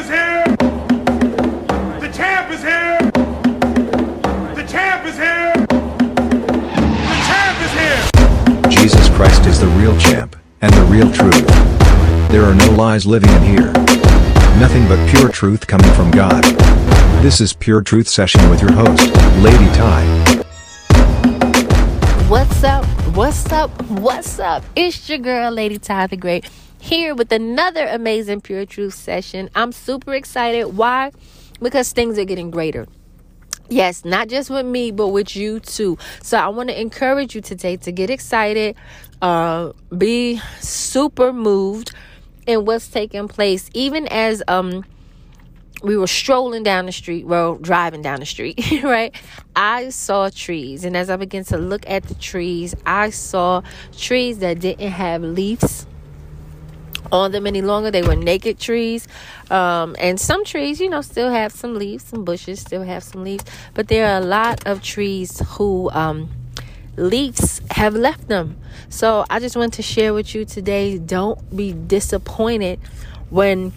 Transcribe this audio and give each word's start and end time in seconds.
is 0.00 0.08
here. 0.08 0.44
The 2.00 2.10
champ 2.14 2.50
is 2.50 2.62
here. 2.62 2.98
The 4.54 4.66
champ 4.66 5.04
is 5.04 5.16
here. 5.16 5.52
The 7.10 7.18
champ 7.28 7.58
is 7.66 7.72
here. 7.80 8.70
Jesus 8.70 9.10
Christ 9.10 9.44
is 9.44 9.60
the 9.60 9.66
real 9.78 9.96
champ, 9.98 10.36
and 10.62 10.72
the 10.72 10.84
real 10.84 11.12
truth. 11.12 11.46
There 12.30 12.44
are 12.44 12.54
no 12.54 12.70
lies 12.70 13.04
living 13.04 13.28
in 13.30 13.42
here. 13.42 13.72
Nothing 14.58 14.88
but 14.88 14.98
pure 15.10 15.28
truth 15.28 15.66
coming 15.66 15.92
from 15.92 16.10
God. 16.10 16.44
This 17.22 17.42
is 17.42 17.52
Pure 17.52 17.82
Truth 17.82 18.08
Session 18.08 18.48
with 18.48 18.62
your 18.62 18.72
host, 18.72 19.14
Lady 19.42 19.68
Ty. 19.74 20.02
What's 22.26 22.64
up? 22.64 22.86
What's 23.14 23.52
up? 23.52 23.70
What's 23.90 24.38
up? 24.38 24.64
It's 24.74 25.10
your 25.10 25.18
girl, 25.18 25.50
Lady 25.50 25.78
Ty 25.78 26.06
the 26.06 26.16
Great, 26.16 26.48
here 26.80 27.14
with 27.14 27.30
another 27.30 27.86
amazing 27.86 28.40
Pure 28.40 28.66
Truth 28.66 28.94
session. 28.94 29.50
I'm 29.54 29.72
super 29.72 30.14
excited. 30.14 30.64
Why? 30.76 31.12
Because 31.60 31.92
things 31.92 32.18
are 32.18 32.24
getting 32.24 32.50
greater. 32.50 32.86
Yes, 33.68 34.04
not 34.04 34.28
just 34.28 34.50
with 34.50 34.66
me, 34.66 34.90
but 34.90 35.08
with 35.08 35.36
you 35.36 35.60
too. 35.60 35.96
So 36.22 36.36
I 36.38 36.48
want 36.48 36.70
to 36.70 36.80
encourage 36.80 37.36
you 37.36 37.40
today 37.40 37.76
to 37.78 37.92
get 37.92 38.10
excited, 38.10 38.74
uh, 39.22 39.72
be 39.96 40.40
super 40.58 41.32
moved 41.32 41.92
in 42.46 42.64
what's 42.64 42.88
taking 42.88 43.28
place, 43.28 43.70
even 43.72 44.08
as 44.08 44.42
um 44.48 44.84
we 45.82 45.96
were 45.96 46.06
strolling 46.06 46.62
down 46.62 46.86
the 46.86 46.92
street, 46.92 47.26
well, 47.26 47.56
driving 47.56 48.02
down 48.02 48.20
the 48.20 48.26
street, 48.26 48.60
right? 48.82 49.14
I 49.56 49.90
saw 49.90 50.28
trees, 50.28 50.84
and 50.84 50.96
as 50.96 51.08
I 51.08 51.16
began 51.16 51.44
to 51.44 51.56
look 51.56 51.88
at 51.88 52.02
the 52.02 52.14
trees, 52.14 52.74
I 52.84 53.10
saw 53.10 53.62
trees 53.96 54.40
that 54.40 54.60
didn't 54.60 54.90
have 54.90 55.22
leaves 55.22 55.86
on 57.12 57.32
them 57.32 57.46
any 57.46 57.62
longer. 57.62 57.90
They 57.90 58.02
were 58.02 58.16
naked 58.16 58.58
trees. 58.58 59.06
Um, 59.50 59.96
and 59.98 60.20
some 60.20 60.44
trees, 60.44 60.80
you 60.80 60.88
know, 60.88 61.02
still 61.02 61.30
have 61.30 61.52
some 61.52 61.74
leaves, 61.74 62.04
some 62.04 62.24
bushes 62.24 62.60
still 62.60 62.82
have 62.82 63.02
some 63.02 63.24
leaves, 63.24 63.44
but 63.74 63.88
there 63.88 64.06
are 64.06 64.20
a 64.20 64.24
lot 64.24 64.66
of 64.66 64.82
trees 64.82 65.40
who 65.50 65.90
um, 65.90 66.30
leaves 66.96 67.60
have 67.72 67.94
left 67.94 68.28
them. 68.28 68.56
So 68.88 69.24
I 69.30 69.40
just 69.40 69.56
want 69.56 69.74
to 69.74 69.82
share 69.82 70.14
with 70.14 70.34
you 70.34 70.44
today 70.44 70.98
don't 70.98 71.56
be 71.56 71.72
disappointed 71.72 72.80
when 73.30 73.72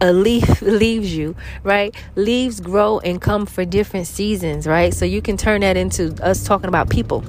a 0.00 0.12
leaf 0.12 0.62
leaves 0.62 1.14
you, 1.14 1.36
right? 1.62 1.94
Leaves 2.16 2.60
grow 2.60 2.98
and 3.00 3.20
come 3.20 3.46
for 3.46 3.64
different 3.64 4.06
seasons, 4.06 4.66
right? 4.66 4.94
So 4.94 5.04
you 5.04 5.22
can 5.22 5.36
turn 5.36 5.60
that 5.60 5.76
into 5.76 6.16
us 6.22 6.44
talking 6.44 6.68
about 6.68 6.88
people 6.88 7.24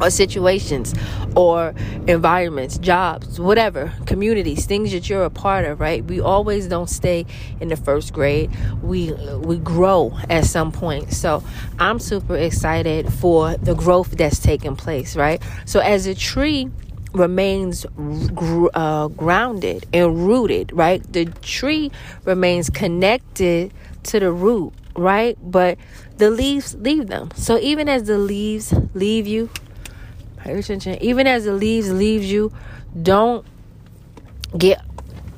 or 0.00 0.10
situations 0.10 0.94
or 1.36 1.74
environments, 2.06 2.78
jobs, 2.78 3.38
whatever, 3.38 3.92
communities, 4.06 4.66
things 4.66 4.92
that 4.92 5.08
you're 5.08 5.24
a 5.24 5.30
part 5.30 5.64
of, 5.64 5.80
right? 5.80 6.04
We 6.04 6.20
always 6.20 6.66
don't 6.66 6.88
stay 6.88 7.26
in 7.60 7.68
the 7.68 7.76
first 7.76 8.12
grade. 8.12 8.50
We 8.82 9.12
we 9.12 9.58
grow 9.58 10.16
at 10.28 10.44
some 10.44 10.72
point. 10.72 11.12
So, 11.12 11.42
I'm 11.78 11.98
super 11.98 12.36
excited 12.36 13.12
for 13.12 13.56
the 13.56 13.74
growth 13.74 14.12
that's 14.12 14.38
taking 14.38 14.76
place, 14.76 15.16
right? 15.16 15.42
So 15.64 15.80
as 15.80 16.06
a 16.06 16.14
tree 16.14 16.70
remains 17.12 17.86
uh, 18.74 19.08
grounded 19.08 19.86
and 19.92 20.26
rooted, 20.26 20.72
right? 20.72 21.02
The 21.12 21.26
tree 21.26 21.90
remains 22.24 22.70
connected 22.70 23.72
to 24.04 24.20
the 24.20 24.32
root, 24.32 24.72
right? 24.96 25.36
But 25.42 25.78
the 26.18 26.30
leaves 26.30 26.74
leave 26.76 27.08
them. 27.08 27.30
So 27.34 27.58
even 27.58 27.88
as 27.88 28.04
the 28.04 28.18
leaves 28.18 28.72
leave 28.94 29.26
you, 29.26 29.50
pay 30.44 30.58
attention. 30.58 31.02
Even 31.02 31.26
as 31.26 31.44
the 31.44 31.52
leaves 31.52 31.90
leaves 31.90 32.30
you, 32.30 32.52
don't 33.02 33.46
get 34.56 34.82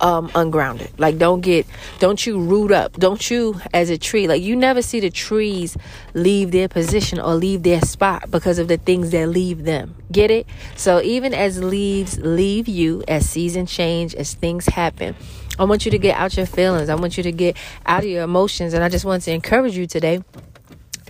um, 0.03 0.31
ungrounded. 0.35 0.91
Like 0.99 1.17
don't 1.17 1.41
get, 1.41 1.67
don't 2.01 2.27
you 2.27 2.41
root 2.41 2.73
up. 2.73 2.95
Don't 2.95 3.31
you 3.31 3.61
as 3.73 3.89
a 3.89 3.97
tree. 3.97 4.27
Like 4.27 4.43
you 4.43 4.57
never 4.57 4.83
see 4.83 5.01
the 5.01 5.11
trees 5.11 5.77
leave 6.13 6.51
their 6.51 6.69
position 6.69 7.21
or 7.21 7.35
leave 7.35 7.63
their 7.63 7.81
spot 7.81 8.31
because 8.31 8.59
of 8.59 8.69
the 8.69 8.77
things 8.77 9.11
that 9.11 9.29
leave 9.29 9.65
them. 9.65 9.95
Get 10.11 10.31
it? 10.31 10.47
So 10.77 11.01
even 11.01 11.33
as 11.33 11.63
leaves 11.63 12.19
leave 12.19 12.69
you, 12.69 13.05
as 13.07 13.29
season 13.29 13.67
change, 13.67 14.15
as 14.15 14.35
things 14.35 14.67
happen, 14.67 15.15
I 15.59 15.65
want 15.65 15.85
you 15.85 15.91
to 15.93 15.99
get 15.99 16.17
out 16.17 16.37
your 16.37 16.47
feelings. 16.47 16.89
I 16.89 16.95
want 16.97 17.17
you 17.17 17.23
to 17.23 17.33
get 17.33 17.57
out 17.87 18.03
of 18.03 18.11
your 18.11 18.25
emotions. 18.25 18.75
And 18.75 18.83
I 18.83 18.89
just 18.89 19.05
want 19.05 19.23
to 19.23 19.33
encourage 19.33 19.77
you 19.77 19.87
today 19.87 20.23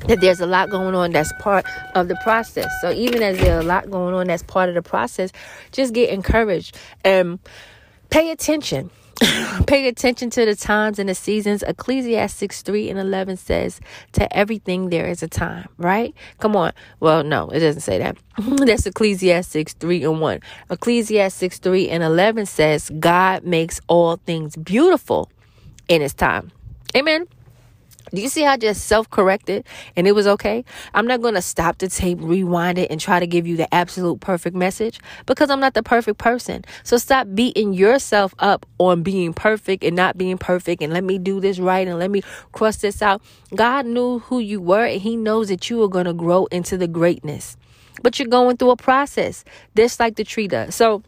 that 0.09 0.21
there's 0.21 0.41
a 0.41 0.47
lot 0.47 0.71
going 0.71 0.95
on 0.95 1.13
that's 1.13 1.33
part 1.41 1.65
of 1.95 2.09
the 2.09 2.17
process. 2.17 2.71
So 2.81 2.91
even 2.93 3.23
as 3.23 3.39
there's 3.39 3.65
a 3.65 3.67
lot 3.67 3.91
going 3.91 4.15
on 4.15 4.27
that's 4.27 4.43
part 4.43 4.69
of 4.69 4.75
the 4.75 4.83
process, 4.83 5.33
just 5.71 5.95
get 5.95 6.11
encouraged 6.11 6.77
and 7.05 7.39
pay 8.11 8.31
attention. 8.31 8.91
pay 9.67 9.87
attention 9.87 10.31
to 10.31 10.45
the 10.45 10.57
times 10.57 10.99
and 10.99 11.09
the 11.09 11.15
seasons. 11.15 11.63
Ecclesiastes 11.63 12.63
3 12.63 12.91
and 12.91 12.99
11 12.99 13.37
says, 13.37 13.81
To 14.13 14.37
everything 14.37 14.89
there 14.89 15.07
is 15.07 15.23
a 15.23 15.29
time, 15.29 15.69
right? 15.79 16.15
Come 16.41 16.57
on. 16.57 16.73
Well, 16.99 17.23
no, 17.23 17.49
it 17.51 17.61
doesn't 17.61 17.83
say 17.83 17.99
that. 17.99 18.17
That's 18.39 18.87
Ecclesiastes 18.87 19.75
3 19.75 20.05
and 20.05 20.21
1. 20.21 20.41
Ecclesiastes 20.71 21.59
3 21.59 21.89
and 21.91 22.03
11 22.03 22.47
says, 22.47 22.91
God 22.99 23.45
makes 23.45 23.81
all 23.87 24.17
things 24.17 24.57
beautiful 24.57 25.31
in 25.89 26.01
His 26.01 26.15
time. 26.15 26.51
Amen. 26.97 27.27
Do 28.11 28.21
you 28.21 28.29
see 28.29 28.43
how 28.43 28.53
I 28.53 28.57
just 28.57 28.87
self 28.87 29.09
corrected 29.11 29.65
and 29.97 30.07
it 30.07 30.13
was 30.13 30.27
okay? 30.27 30.65
I'm 30.95 31.07
not 31.07 31.23
going 31.23 31.35
to 31.35 31.43
stop 31.43 31.79
the 31.79 31.89
tape, 31.89 32.19
rewind 32.21 32.79
it, 32.79 32.91
and 32.91 33.01
try 33.01 33.21
to 33.21 33.27
give 33.27 33.47
you 33.47 33.57
the 33.57 33.73
absolute 33.73 34.21
perfect 34.21 34.55
message 34.57 35.01
because 35.27 35.51
I'm 35.51 35.61
not 35.61 35.75
the 35.75 35.83
perfect 35.83 36.19
person. 36.19 36.65
So 36.83 36.97
stop 36.97 37.29
beating 37.35 37.73
yourself 37.73 38.35
up 38.39 38.67
on 38.79 39.03
being 39.03 39.33
perfect 39.33 39.85
and 39.85 39.97
not 39.97 40.19
being 40.19 40.39
perfect 40.39 40.83
and 40.83 40.93
let 40.93 41.05
me 41.05 41.19
do 41.19 41.41
this 41.41 41.59
right 41.59 41.87
and 41.87 41.99
let 41.99 42.11
me 42.11 42.23
cross 42.53 42.77
this 42.79 43.01
out. 43.03 43.23
God 43.55 43.87
knew 43.87 44.19
who 44.21 44.39
you 44.39 44.61
were 44.61 44.85
and 44.85 45.01
He 45.01 45.17
knows 45.17 45.49
that 45.49 45.71
you 45.71 45.83
are 45.83 45.89
going 45.89 46.07
to 46.07 46.15
grow 46.15 46.47
into 46.47 46.77
the 46.77 46.89
greatness. 46.89 47.57
But 48.03 48.19
you're 48.19 48.29
going 48.29 48.57
through 48.57 48.71
a 48.71 48.77
process, 48.77 49.45
just 49.77 50.01
like 50.01 50.17
the 50.17 50.25
tree 50.25 50.49
does. 50.49 50.75
So, 50.75 51.03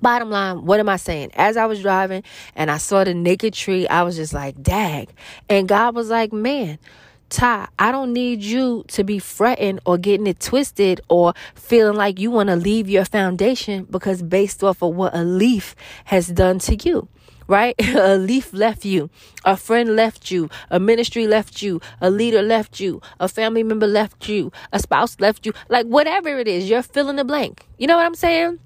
Bottom 0.00 0.30
line, 0.30 0.64
what 0.64 0.80
am 0.80 0.88
I 0.88 0.96
saying? 0.96 1.30
As 1.34 1.56
I 1.56 1.66
was 1.66 1.82
driving 1.82 2.22
and 2.54 2.70
I 2.70 2.78
saw 2.78 3.04
the 3.04 3.14
naked 3.14 3.54
tree, 3.54 3.86
I 3.88 4.02
was 4.02 4.16
just 4.16 4.32
like, 4.32 4.62
dag. 4.62 5.10
And 5.48 5.68
God 5.68 5.94
was 5.94 6.10
like, 6.10 6.32
man, 6.32 6.78
Ty, 7.28 7.68
I 7.78 7.90
don't 7.90 8.12
need 8.12 8.42
you 8.42 8.84
to 8.88 9.02
be 9.02 9.18
fretting 9.18 9.80
or 9.84 9.98
getting 9.98 10.26
it 10.26 10.38
twisted 10.38 11.00
or 11.08 11.34
feeling 11.54 11.96
like 11.96 12.20
you 12.20 12.30
want 12.30 12.48
to 12.48 12.56
leave 12.56 12.88
your 12.88 13.04
foundation 13.04 13.84
because 13.90 14.22
based 14.22 14.62
off 14.62 14.82
of 14.82 14.94
what 14.94 15.14
a 15.14 15.24
leaf 15.24 15.74
has 16.04 16.28
done 16.28 16.58
to 16.60 16.76
you 16.76 17.08
right? 17.48 17.74
a 17.96 18.16
leaf 18.16 18.52
left 18.52 18.84
you, 18.84 19.10
a 19.44 19.56
friend 19.56 19.94
left 19.96 20.30
you, 20.30 20.50
a 20.70 20.80
ministry 20.80 21.26
left 21.26 21.62
you, 21.62 21.80
a 22.00 22.10
leader 22.10 22.42
left 22.42 22.80
you, 22.80 23.00
a 23.20 23.28
family 23.28 23.62
member 23.62 23.86
left 23.86 24.28
you, 24.28 24.50
a 24.72 24.78
spouse 24.78 25.18
left 25.20 25.46
you, 25.46 25.52
like 25.68 25.86
whatever 25.86 26.28
it 26.38 26.48
is, 26.48 26.68
you're 26.68 26.82
filling 26.82 27.16
the 27.16 27.24
blank. 27.24 27.66
You 27.78 27.86
know 27.86 27.96
what 27.96 28.06
I'm 28.06 28.14
saying? 28.14 28.58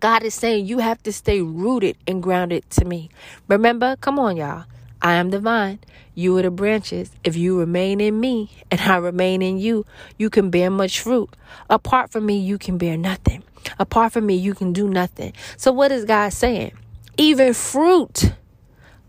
God 0.00 0.22
is 0.22 0.34
saying 0.34 0.66
you 0.66 0.78
have 0.78 1.02
to 1.02 1.12
stay 1.12 1.42
rooted 1.42 1.96
and 2.06 2.22
grounded 2.22 2.68
to 2.70 2.84
me. 2.84 3.10
Remember, 3.48 3.96
come 3.96 4.18
on, 4.18 4.36
y'all. 4.36 4.64
I 5.02 5.14
am 5.14 5.30
the 5.30 5.40
vine. 5.40 5.78
You 6.14 6.36
are 6.38 6.42
the 6.42 6.50
branches. 6.50 7.10
If 7.24 7.36
you 7.36 7.58
remain 7.58 8.00
in 8.00 8.18
me 8.18 8.50
and 8.70 8.80
I 8.80 8.96
remain 8.96 9.42
in 9.42 9.58
you, 9.58 9.86
you 10.18 10.28
can 10.30 10.50
bear 10.50 10.70
much 10.70 11.00
fruit. 11.00 11.30
Apart 11.68 12.10
from 12.10 12.26
me, 12.26 12.38
you 12.38 12.58
can 12.58 12.78
bear 12.78 12.96
nothing. 12.96 13.42
Apart 13.78 14.12
from 14.12 14.26
me, 14.26 14.34
you 14.36 14.54
can 14.54 14.72
do 14.72 14.88
nothing. 14.88 15.32
So, 15.56 15.72
what 15.72 15.92
is 15.92 16.04
God 16.04 16.32
saying? 16.32 16.72
Even 17.16 17.54
fruit. 17.54 18.32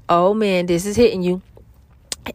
Oh 0.10 0.34
man, 0.34 0.66
this 0.66 0.86
is 0.86 0.96
hitting 0.96 1.24
you. 1.24 1.42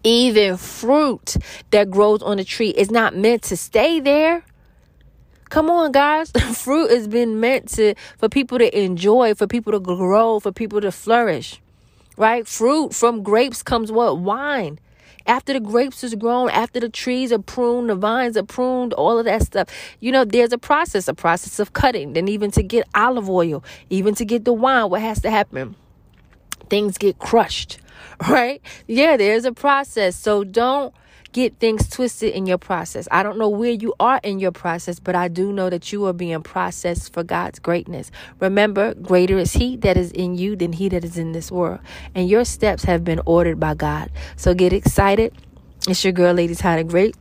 Even 0.03 0.57
fruit 0.57 1.37
that 1.71 1.91
grows 1.91 2.23
on 2.23 2.39
a 2.39 2.45
tree 2.45 2.71
is 2.71 2.91
not 2.91 3.15
meant 3.15 3.43
to 3.45 3.57
stay 3.57 4.01
there. 4.01 4.45
Come 5.49 5.71
on, 5.71 5.93
guys. 5.93 6.31
Fruit 6.55 6.91
has 6.91 7.07
been 7.07 7.39
meant 7.41 7.69
to 7.71 7.95
for 8.19 8.29
people 8.29 8.59
to 8.59 8.79
enjoy, 8.79 9.35
for 9.35 9.47
people 9.47 9.73
to 9.73 9.81
grow, 9.81 10.41
for 10.41 10.53
people 10.53 10.81
to 10.81 10.91
flourish. 10.91 11.61
Right? 12.17 12.47
Fruit 12.47 12.95
from 12.95 13.23
grapes 13.23 13.63
comes 13.63 13.93
what? 13.93 14.19
Wine. 14.19 14.79
After 15.27 15.53
the 15.53 15.61
grapes 15.61 16.05
is 16.05 16.15
grown, 16.15 16.51
after 16.51 16.79
the 16.79 16.89
trees 16.89 17.33
are 17.33 17.41
pruned, 17.41 17.91
the 17.91 17.97
vines 17.97 18.37
are 18.37 18.45
pruned, 18.45 18.93
all 18.93 19.19
of 19.19 19.25
that 19.25 19.43
stuff. 19.43 19.69
You 19.99 20.13
know, 20.13 20.25
there's 20.25 20.53
a 20.53 20.59
process, 20.59 21.09
a 21.09 21.15
process 21.15 21.59
of 21.59 21.73
cutting. 21.73 22.13
Then 22.13 22.29
even 22.29 22.53
to 22.53 22.63
get 22.63 22.87
olive 22.95 23.29
oil, 23.29 23.65
even 23.91 24.15
to 24.17 24.25
get 24.25 24.45
the 24.45 24.53
wine, 24.53 24.89
what 24.89 25.01
has 25.01 25.21
to 25.23 25.31
happen? 25.31 25.75
Things 26.71 26.97
get 26.97 27.19
crushed, 27.19 27.81
right? 28.29 28.63
Yeah, 28.87 29.17
there's 29.17 29.45
a 29.45 29.53
process. 29.53 30.15
So 30.17 30.45
don't 30.45 30.95
get 31.33 31.59
things 31.59 31.89
twisted 31.89 32.33
in 32.35 32.47
your 32.47 32.59
process. 32.59 33.09
I 33.11 33.23
don't 33.23 33.39
know 33.39 33.49
where 33.49 33.73
you 33.73 33.95
are 34.01 34.21
in 34.23 34.39
your 34.39 34.53
process, 34.53 34.99
but 35.01 35.15
I 35.15 35.29
do 35.29 35.53
know 35.53 35.71
that 35.71 35.93
you 35.93 36.07
are 36.07 36.13
being 36.13 36.43
processed 36.43 37.13
for 37.13 37.23
God's 37.23 37.59
greatness. 37.59 38.11
Remember, 38.41 38.95
greater 38.95 39.39
is 39.39 39.53
He 39.53 39.77
that 39.79 39.97
is 39.97 40.13
in 40.13 40.37
you 40.37 40.57
than 40.57 40.73
He 40.73 40.89
that 40.89 41.05
is 41.05 41.19
in 41.19 41.33
this 41.33 41.51
world. 41.51 41.81
And 42.15 42.29
your 42.29 42.45
steps 42.45 42.85
have 42.85 43.05
been 43.05 43.21
ordered 43.27 43.61
by 43.61 43.75
God. 43.75 44.11
So 44.37 44.55
get 44.55 44.73
excited. 44.73 45.35
It's 45.89 46.03
your 46.05 46.13
girl, 46.13 46.35
Lady 46.35 46.55
Ty 46.55 46.77
the 46.77 46.85
Great. 46.85 47.17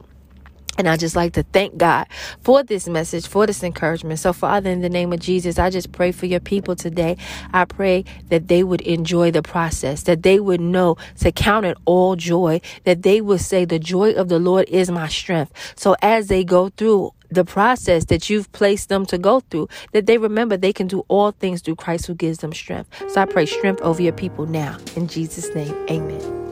And 0.78 0.90
I 0.90 0.98
just 0.98 1.16
like 1.16 1.34
to 1.34 1.44
thank 1.44 1.78
God 1.78 2.08
for 2.42 2.64
this 2.64 2.88
message, 2.88 3.28
for 3.28 3.48
this 3.48 3.64
encouragement. 3.64 4.20
So, 4.20 4.34
Father, 4.34 4.70
in 4.70 4.82
the 4.82 4.90
name 4.90 5.14
of 5.14 5.20
Jesus, 5.20 5.58
I 5.58 5.70
just 5.70 5.92
pray 5.92 6.12
for 6.12 6.26
your 6.26 6.40
people 6.40 6.76
today. 6.76 7.18
I 7.54 7.66
pray 7.66 8.06
that 8.30 8.48
they 8.48 8.64
would 8.64 8.82
enjoy 8.82 9.32
the 9.32 9.42
process, 9.42 10.04
that 10.04 10.24
they 10.24 10.40
would 10.40 10.62
know 10.62 10.98
to 11.20 11.32
count 11.32 11.66
it 11.66 11.78
all 11.86 12.16
joy, 12.16 12.62
that 12.84 13.04
they 13.04 13.22
would 13.22 13.42
say, 13.42 13.66
The 13.66 13.80
joy 13.80 14.12
of 14.12 14.30
the 14.30 14.40
Lord 14.40 14.68
is 14.70 14.92
my 14.92 15.08
strength. 15.08 15.54
So, 15.76 15.96
as 16.02 16.28
they 16.28 16.44
go 16.44 16.70
through 16.70 17.12
the 17.32 17.46
process 17.46 18.06
that 18.06 18.30
you've 18.30 18.52
placed 18.52 18.90
them 18.90 19.06
to 19.08 19.18
go 19.18 19.40
through, 19.40 19.68
that 19.94 20.06
they 20.06 20.18
remember 20.18 20.58
they 20.58 20.74
can 20.74 20.88
do 20.88 21.04
all 21.08 21.32
things 21.32 21.62
through 21.62 21.76
Christ 21.76 22.06
who 22.06 22.16
gives 22.16 22.40
them 22.40 22.54
strength. 22.54 22.90
So, 23.10 23.22
I 23.22 23.26
pray 23.26 23.46
strength 23.46 23.82
over 23.82 24.02
your 24.02 24.14
people 24.14 24.46
now. 24.46 24.78
In 24.96 25.08
Jesus' 25.08 25.54
name, 25.56 25.74
amen. 25.90 26.45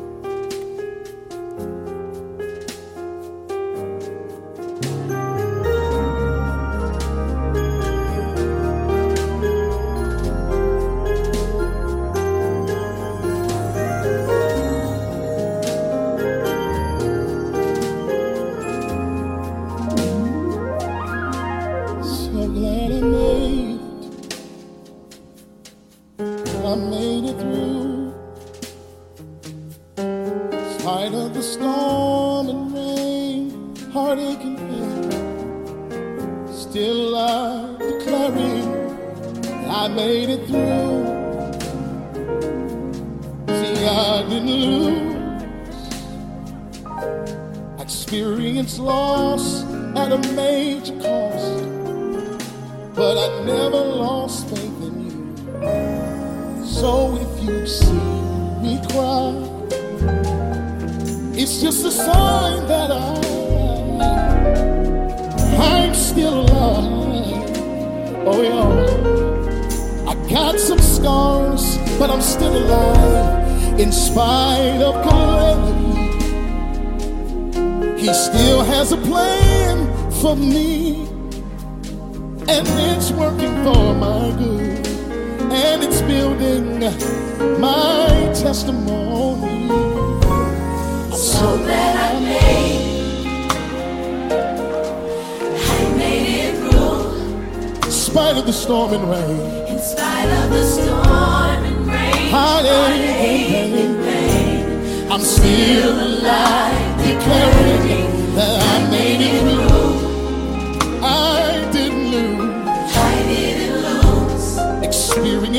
You 57.43 57.67
see 57.67 57.93
me 58.61 58.79
cry, 58.89 59.33
it's 61.35 61.61
just 61.61 61.85
a 61.85 61.91
sign 61.91 62.67
that 62.67 62.89
I, 62.91 63.19
I'm 65.57 65.93
still 65.93 66.41
alive. 66.41 67.57
Oh 68.25 68.41
yeah, 68.41 70.09
I 70.09 70.15
got 70.29 70.57
some 70.57 70.79
scars, 70.79 71.77
but 71.99 72.09
I'm 72.09 72.21
still 72.21 72.55
alive 72.55 73.79
in 73.79 73.91
spite 73.91 74.81
of 74.81 75.03
calamity. 75.03 75.83
He 78.01 78.13
still 78.13 78.63
has 78.63 78.91
a 78.93 78.97
plan 78.97 79.87
for 80.21 80.35
me 80.35 81.07
and 82.47 82.67
it's 82.67 83.11
working 83.11 83.53
for 83.63 83.93
my 83.95 84.22
and 85.53 85.83
it's 85.83 86.01
building 86.01 86.79
my 87.59 88.07
testimony. 88.33 89.69
I'm 89.69 91.13
so 91.13 91.57
glad 91.57 91.95
I 91.95 92.19
made, 92.19 93.37
I 95.55 95.95
made 95.95 96.27
it 96.45 96.55
through 96.57 97.85
in 97.85 97.91
spite 97.91 98.37
of 98.37 98.45
the 98.45 98.53
storm 98.53 98.93
and 98.93 99.09
rain, 99.09 99.67
in 99.67 99.79
spite 99.79 100.29
of 100.41 100.49
the 100.49 100.63
storm 100.63 101.63
and 101.69 101.87
rain. 101.87 102.29
heartache 102.31 103.75
and 103.83 104.03
pain. 104.03 105.11
I'm 105.11 105.21
still 105.21 105.93
alive, 105.93 106.97
declaring 106.97 108.35
that 108.35 108.59
I 108.73 108.89
made 108.89 109.21
it 109.21 109.39
through. 109.41 110.01
I 111.03 111.42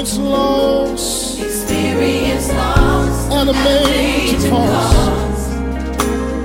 experience 0.04 0.18
loss 0.18 1.40
experience 1.40 2.48
loss, 2.50 3.32
at 3.32 3.48
a 3.48 3.52
major 3.64 4.50
cost. 4.50 5.50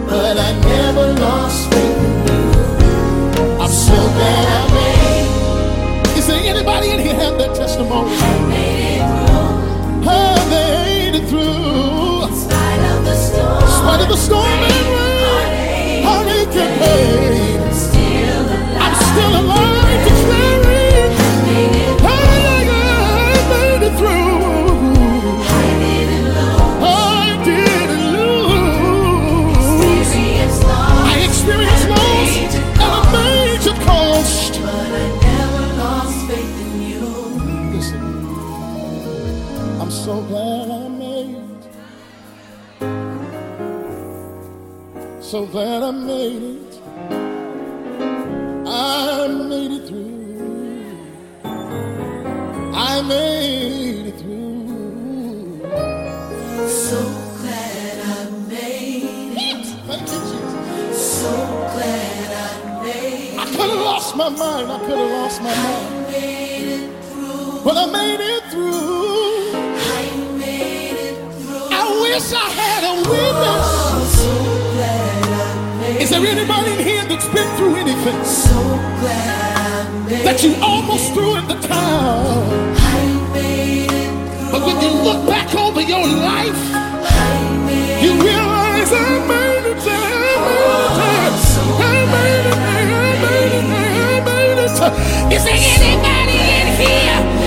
but 0.07 0.37
I 0.37 0.57
never 0.61 1.13
lost 1.19 1.69
faith 1.69 1.97
in 2.07 2.27
you. 2.27 3.59
I'm 3.59 3.69
so 3.69 3.95
glad 4.15 4.45
I 4.47 4.73
made. 4.79 6.17
Is 6.17 6.27
there 6.27 6.39
anybody 6.41 6.91
in 6.91 6.99
here 6.99 7.15
have 7.15 7.37
that 7.37 7.53
testimony? 7.53 8.11
Made 8.47 9.01
it 9.01 9.19
through 9.27 10.09
I 10.09 10.49
made 10.49 11.15
it 11.15 11.27
through. 11.27 12.27
in 12.29 12.35
spite 12.39 12.83
of 12.93 13.03
the 13.03 13.15
storm. 13.15 13.61
In 13.61 13.67
spite 13.67 14.01
of 14.01 14.07
the 14.07 14.15
storm 14.15 14.68
So 45.29 45.45
glad 45.45 45.83
I 45.83 45.91
made 45.91 46.41
it. 46.41 46.81
I 48.65 49.27
made 49.27 49.71
it 49.73 49.87
through. 49.87 50.97
I 52.73 53.01
made 53.03 54.07
it 54.07 54.17
through. 54.21 55.61
So 56.67 56.99
glad 57.41 57.99
I 58.07 58.29
made 58.49 59.03
it. 59.37 59.65
Thank 59.85 60.01
you, 60.01 60.19
Jesus. 60.19 61.21
So 61.21 61.31
glad 61.75 62.31
I 62.33 62.83
made 62.83 63.33
it. 63.33 63.37
I 63.37 63.45
could 63.45 63.69
have 63.69 63.85
lost 63.85 64.15
my 64.15 64.29
mind. 64.29 64.71
I 64.71 64.79
could 64.79 64.97
have 64.97 65.11
lost 65.11 65.41
my 65.43 65.53
mind. 65.53 65.95
I 65.95 66.11
made 66.11 66.69
it 66.73 67.03
through. 67.03 67.63
But 67.63 67.77
I 67.77 67.85
made 67.85 68.19
it 68.19 68.43
through. 68.49 69.51
I 69.53 70.09
made 70.39 70.97
it 70.97 71.17
through. 71.43 71.69
I 71.69 71.85
wish 72.01 72.33
I 72.33 72.49
had 72.49 72.83
a 72.83 72.93
witness. 73.07 73.58
Is 76.09 76.15
there 76.17 76.25
anybody 76.25 76.71
in 76.73 76.79
here 76.79 77.05
that's 77.05 77.27
been 77.27 77.47
through 77.55 77.75
anything? 77.75 78.25
So 78.25 78.57
glad 78.97 80.09
that 80.25 80.41
you 80.41 80.55
almost 80.59 81.13
threw 81.13 81.37
in 81.37 81.47
the 81.47 81.53
towel. 81.53 82.49
I 82.81 83.29
made 83.31 83.93
it 83.93 84.09
through. 84.39 84.49
But 84.49 84.65
when 84.65 84.81
you 84.81 84.89
look 84.89 85.29
back 85.29 85.53
over 85.53 85.79
your 85.79 86.01
life, 86.01 86.57
you 88.01 88.17
realize 88.25 88.89
I 88.89 89.21
made 89.29 89.69
it, 89.69 89.85
I 89.85 90.09
made 90.17 91.29
it, 91.29 91.45
I 91.77 92.01
made 92.09 92.49
it, 92.49 92.57
I 92.57 92.81
made 93.21 93.53
it, 93.53 93.69
I 93.69 94.25
made 94.25 94.57
it. 94.65 94.81
Is 95.31 95.43
there 95.45 95.61
anybody 95.61 96.41
in 96.57 96.73
here 96.73 97.38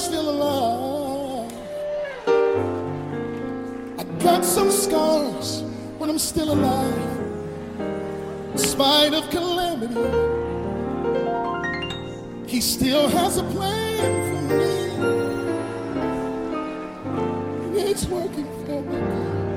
still 0.00 0.30
alive. 0.30 1.52
I 3.98 4.04
got 4.18 4.44
some 4.44 4.70
scars, 4.70 5.62
but 5.98 6.08
I'm 6.08 6.18
still 6.18 6.52
alive. 6.52 7.18
In 8.52 8.58
spite 8.58 9.12
of 9.12 9.28
calamity, 9.28 9.94
He 12.46 12.60
still 12.62 13.08
has 13.08 13.36
a 13.36 13.44
plan 13.44 14.12
for 14.28 14.42
me. 14.54 14.74
And 17.66 17.76
It's 17.76 18.06
working 18.06 18.48
for 18.64 18.80
me. 18.82 19.49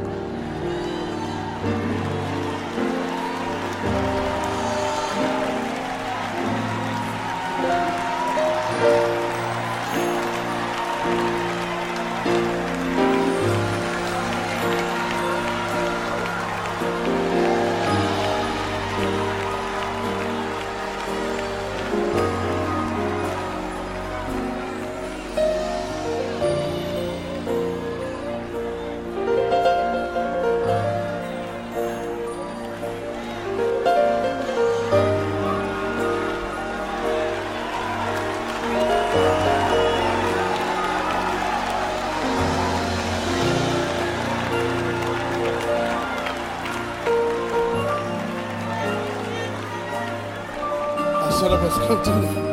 I 51.43 51.69
said 51.69 52.07
I 52.07 52.21
must 52.21 52.52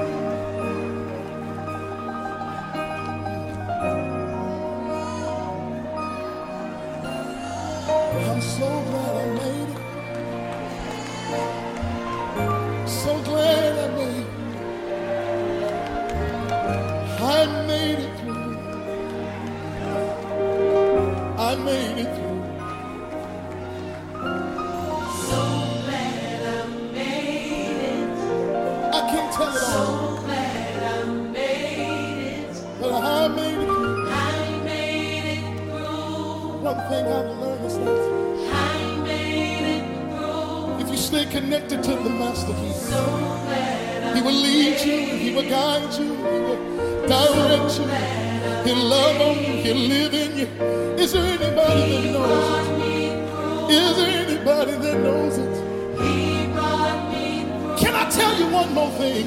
one 58.70 58.90
more 58.90 58.98
thing? 58.98 59.26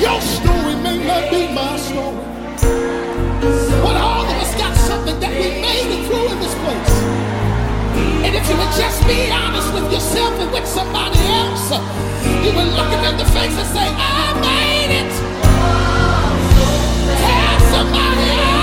Your 0.00 0.20
story 0.20 0.74
may 0.76 0.98
not 1.04 1.30
be 1.30 1.52
my 1.52 1.76
story, 1.76 2.16
but 3.82 3.96
all 3.96 4.24
of 4.24 4.36
us 4.36 4.54
got 4.56 4.74
something 4.76 5.18
that 5.20 5.30
we 5.30 5.60
made 5.60 5.90
it 5.96 6.06
through 6.06 6.28
in 6.32 6.38
this 6.40 6.54
place. 6.64 6.96
And 8.24 8.34
if 8.34 8.48
you 8.48 8.56
would 8.56 8.74
just 8.76 9.06
be 9.06 9.30
honest 9.30 9.72
with 9.74 9.92
yourself 9.92 10.32
and 10.40 10.52
with 10.52 10.66
somebody 10.66 11.18
else, 11.18 11.70
you 12.44 12.52
would 12.56 12.70
look 12.72 12.88
them 12.90 13.04
in 13.04 13.16
the 13.18 13.28
face 13.36 13.52
and 13.52 13.68
say, 13.68 13.86
I 13.86 14.32
made 14.40 14.92
it. 15.02 15.12
Tell 17.20 17.60
somebody 17.72 18.30
I 18.30 18.57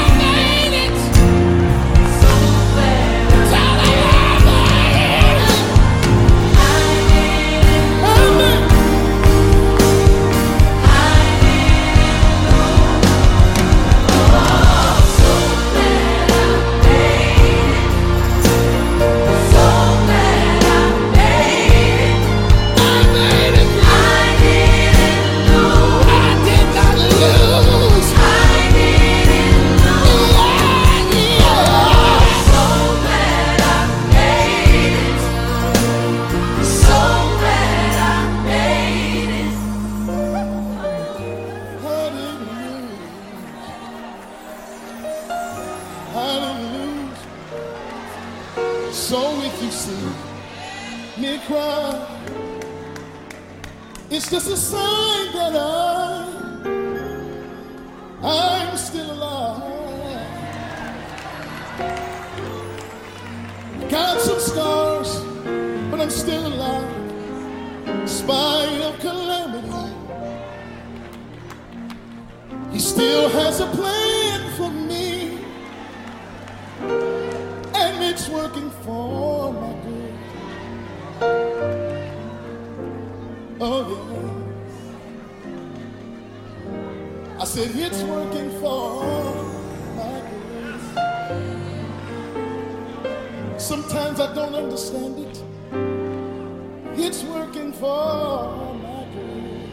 It's 97.48 97.56
working 97.56 97.74
for 97.74 98.74
my 98.82 99.06
good. 99.14 99.70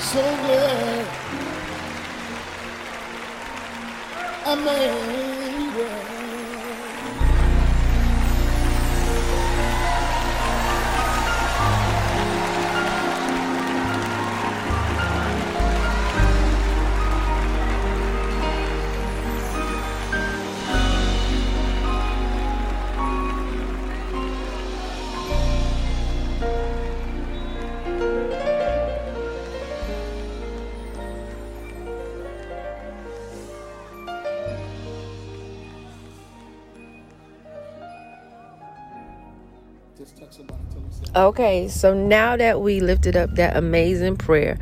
so 0.00 0.20
glad 0.20 1.06
I 4.46 4.54
made 4.54 5.27
Okay, 41.18 41.66
so 41.66 41.92
now 41.94 42.36
that 42.36 42.60
we 42.60 42.78
lifted 42.78 43.16
up 43.16 43.34
that 43.34 43.56
amazing 43.56 44.16
prayer 44.16 44.56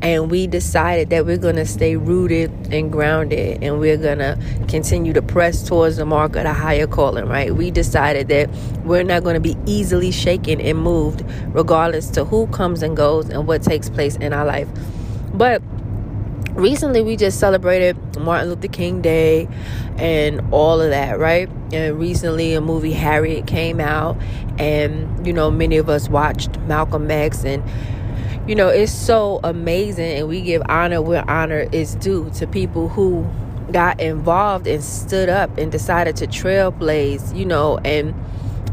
and 0.00 0.30
we 0.30 0.46
decided 0.46 1.10
that 1.10 1.26
we're 1.26 1.36
going 1.36 1.56
to 1.56 1.66
stay 1.66 1.96
rooted 1.96 2.48
and 2.72 2.92
grounded 2.92 3.60
and 3.60 3.80
we're 3.80 3.96
going 3.96 4.18
to 4.18 4.38
continue 4.68 5.12
to 5.12 5.20
press 5.20 5.66
towards 5.66 5.96
the 5.96 6.06
mark 6.06 6.36
of 6.36 6.44
the 6.44 6.52
higher 6.52 6.86
calling, 6.86 7.26
right? 7.26 7.56
We 7.56 7.72
decided 7.72 8.28
that 8.28 8.48
we're 8.84 9.02
not 9.02 9.24
going 9.24 9.34
to 9.34 9.40
be 9.40 9.56
easily 9.66 10.12
shaken 10.12 10.60
and 10.60 10.78
moved 10.78 11.24
regardless 11.48 12.08
to 12.10 12.24
who 12.24 12.46
comes 12.46 12.84
and 12.84 12.96
goes 12.96 13.28
and 13.28 13.48
what 13.48 13.64
takes 13.64 13.90
place 13.90 14.14
in 14.14 14.32
our 14.32 14.44
life. 14.44 14.68
But 15.34 15.60
recently 16.60 17.02
we 17.02 17.16
just 17.16 17.40
celebrated 17.40 17.96
Martin 18.18 18.50
Luther 18.50 18.68
King 18.68 19.00
Day 19.00 19.48
and 19.96 20.40
all 20.52 20.80
of 20.80 20.90
that, 20.90 21.18
right? 21.18 21.48
And 21.72 21.98
recently 21.98 22.54
a 22.54 22.60
movie 22.60 22.92
Harriet 22.92 23.46
came 23.46 23.80
out. 23.80 24.16
And 24.58 25.26
you 25.26 25.32
know 25.32 25.50
many 25.50 25.76
of 25.76 25.88
us 25.88 26.08
watched 26.08 26.58
Malcolm 26.60 27.10
X. 27.10 27.44
And 27.44 27.62
you 28.48 28.54
know 28.54 28.68
it's 28.68 28.92
so 28.92 29.40
amazing. 29.44 30.18
And 30.18 30.28
we 30.28 30.40
give 30.40 30.62
honor 30.68 31.02
where 31.02 31.28
honor 31.28 31.66
is 31.72 31.94
due 31.96 32.30
to 32.34 32.46
people 32.46 32.88
who 32.88 33.28
got 33.72 34.00
involved 34.00 34.66
and 34.66 34.82
stood 34.82 35.28
up 35.28 35.56
and 35.56 35.70
decided 35.70 36.16
to 36.16 36.26
trailblaze, 36.26 37.36
you 37.36 37.44
know, 37.44 37.78
and 37.78 38.14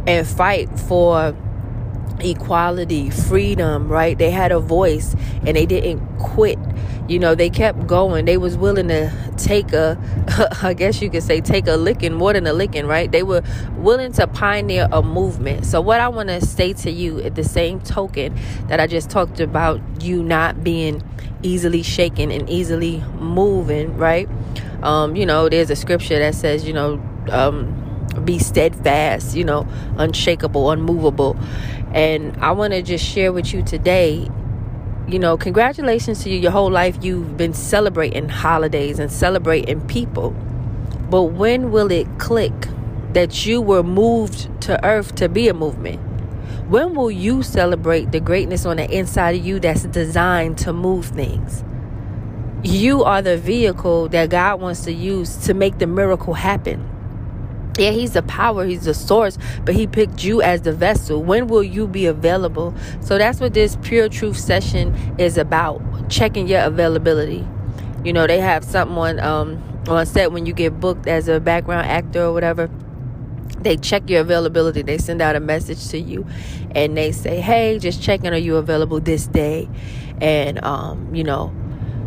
and 0.08 0.25
fight 0.25 0.79
for 0.79 1.36
equality, 2.21 3.09
freedom, 3.09 3.88
right? 3.89 4.17
They 4.17 4.31
had 4.31 4.51
a 4.51 4.59
voice 4.59 5.15
and 5.45 5.55
they 5.55 5.65
didn't 5.65 6.01
quit. 6.17 6.59
You 7.07 7.19
know, 7.19 7.36
they 7.36 7.50
kept 7.50 7.88
going. 7.88 8.25
They 8.25 8.38
was 8.38 8.57
willing 8.57 8.89
to 8.89 9.12
take 9.38 9.71
a 9.74 9.97
I 10.62 10.74
guess 10.74 11.01
you 11.01 11.09
could 11.09 11.24
say 11.24 11.41
take 11.41 11.67
a 11.67 11.77
licking, 11.77 12.13
more 12.13 12.33
than 12.33 12.45
a 12.47 12.53
licking, 12.53 12.86
right? 12.86 13.12
They 13.12 13.24
were 13.24 13.43
willing 13.77 14.12
to 14.13 14.27
pioneer 14.27 14.88
a 14.91 15.01
movement. 15.01 15.65
So 15.65 15.79
what 15.81 16.00
I 16.00 16.07
want 16.09 16.29
to 16.29 16.45
say 16.45 16.74
to 16.74 16.91
you 16.91 17.21
at 17.21 17.36
the 17.36 17.43
same 17.43 17.79
token 17.79 18.38
that 18.67 18.79
I 18.79 18.88
just 18.88 19.09
talked 19.09 19.39
about 19.39 19.81
you 20.01 20.24
not 20.24 20.63
being 20.63 21.03
easily 21.43 21.83
shaken 21.83 22.31
and 22.31 22.50
easily 22.50 23.03
moving, 23.19 23.95
right? 23.97 24.27
Um, 24.83 25.15
you 25.15 25.25
know, 25.25 25.50
there's 25.50 25.69
a 25.69 25.75
scripture 25.75 26.19
that 26.19 26.36
says, 26.36 26.65
you 26.65 26.74
know, 26.74 27.01
um 27.29 27.87
be 28.27 28.38
steadfast, 28.38 29.36
you 29.36 29.43
know, 29.43 29.67
unshakable, 29.98 30.69
unmovable. 30.69 31.36
And 31.93 32.38
I 32.38 32.51
want 32.51 32.74
to 32.74 32.84
just 32.84 33.03
share 33.03 33.34
with 33.34 33.51
you 33.53 33.63
today, 33.63 34.29
you 35.07 35.17
know, 35.17 35.38
congratulations 35.38 36.22
to 36.24 36.29
you. 36.29 36.38
Your 36.38 36.51
whole 36.51 36.69
life 36.69 36.98
you've 37.01 37.38
been 37.38 37.53
celebrating 37.53 38.29
holidays 38.29 39.00
and 39.00 39.12
celebrating 39.12 39.81
people. 39.88 40.31
But 41.10 41.24
when 41.24 41.72
will 41.72 41.91
it 41.91 42.07
click 42.19 42.53
that 43.13 43.46
you 43.46 43.62
were 43.62 43.81
moved 43.81 44.62
to 44.63 44.84
earth 44.86 45.15
to 45.15 45.29
be 45.29 45.48
a 45.48 45.53
movement? 45.53 46.01
When 46.67 46.93
will 46.93 47.10
you 47.10 47.43
celebrate 47.43 48.12
the 48.12 48.19
greatness 48.19 48.65
on 48.65 48.75
the 48.75 48.91
inside 48.91 49.36
of 49.38 49.46
you 49.46 49.57
that's 49.62 49.84
designed 49.86 50.57
to 50.60 50.74
move 50.74 51.05
things? 51.05 51.63
You 52.62 53.05
are 53.05 53.22
the 53.22 53.38
vehicle 53.38 54.10
that 54.10 54.29
God 54.31 54.59
wants 54.59 54.81
to 54.81 54.92
use 54.92 55.37
to 55.46 55.53
make 55.53 55.77
the 55.77 55.87
miracle 55.87 56.33
happen. 56.33 56.97
Yeah, 57.77 57.92
he's 57.92 58.13
the 58.13 58.24
power, 58.24 58.66
he's 58.66 58.85
the 58.85 58.94
source, 58.96 59.37
but 59.63 59.75
he 59.75 59.85
picked 59.85 60.24
you 60.24 60.42
as 60.42 60.63
the 60.63 60.74
vessel. 60.74 61.22
When 61.22 61.48
will 61.48 61.63
you 61.63 61.87
be 61.87 62.07
available? 62.07 62.74
So 63.01 63.18
that's 63.20 63.40
what 63.40 63.53
this 63.53 63.77
pure 63.83 64.09
truth 64.09 64.37
session 64.37 64.96
is 65.20 65.37
about 65.37 65.81
checking 66.09 66.48
your 66.48 66.61
availability. 66.61 67.48
You 68.03 68.13
know, 68.13 68.25
they 68.25 68.40
have 68.40 68.63
someone 68.63 69.20
on, 69.20 69.57
um, 69.57 69.83
on 69.87 70.05
set 70.05 70.31
when 70.31 70.46
you 70.46 70.53
get 70.53 70.79
booked 70.79 71.07
as 71.07 71.27
a 71.27 71.40
background 71.40 71.87
actor 71.87 72.24
or 72.24 72.33
whatever. 72.33 72.70
They 73.59 73.77
check 73.77 74.09
your 74.09 74.22
availability. 74.22 74.81
They 74.81 74.98
send 74.98 75.22
out 75.22 75.35
a 75.35 75.40
message 75.40 75.87
to 75.90 76.00
you 76.00 76.25
and 76.72 76.98
they 76.98 77.11
say, 77.11 77.42
Hey, 77.42 77.77
just 77.79 78.01
checking, 78.01 78.33
are 78.33 78.37
you 78.37 78.55
available 78.57 79.00
this 79.00 79.27
day? 79.27 79.70
And, 80.20 80.63
um, 80.63 81.13
you 81.13 81.24
know, 81.24 81.53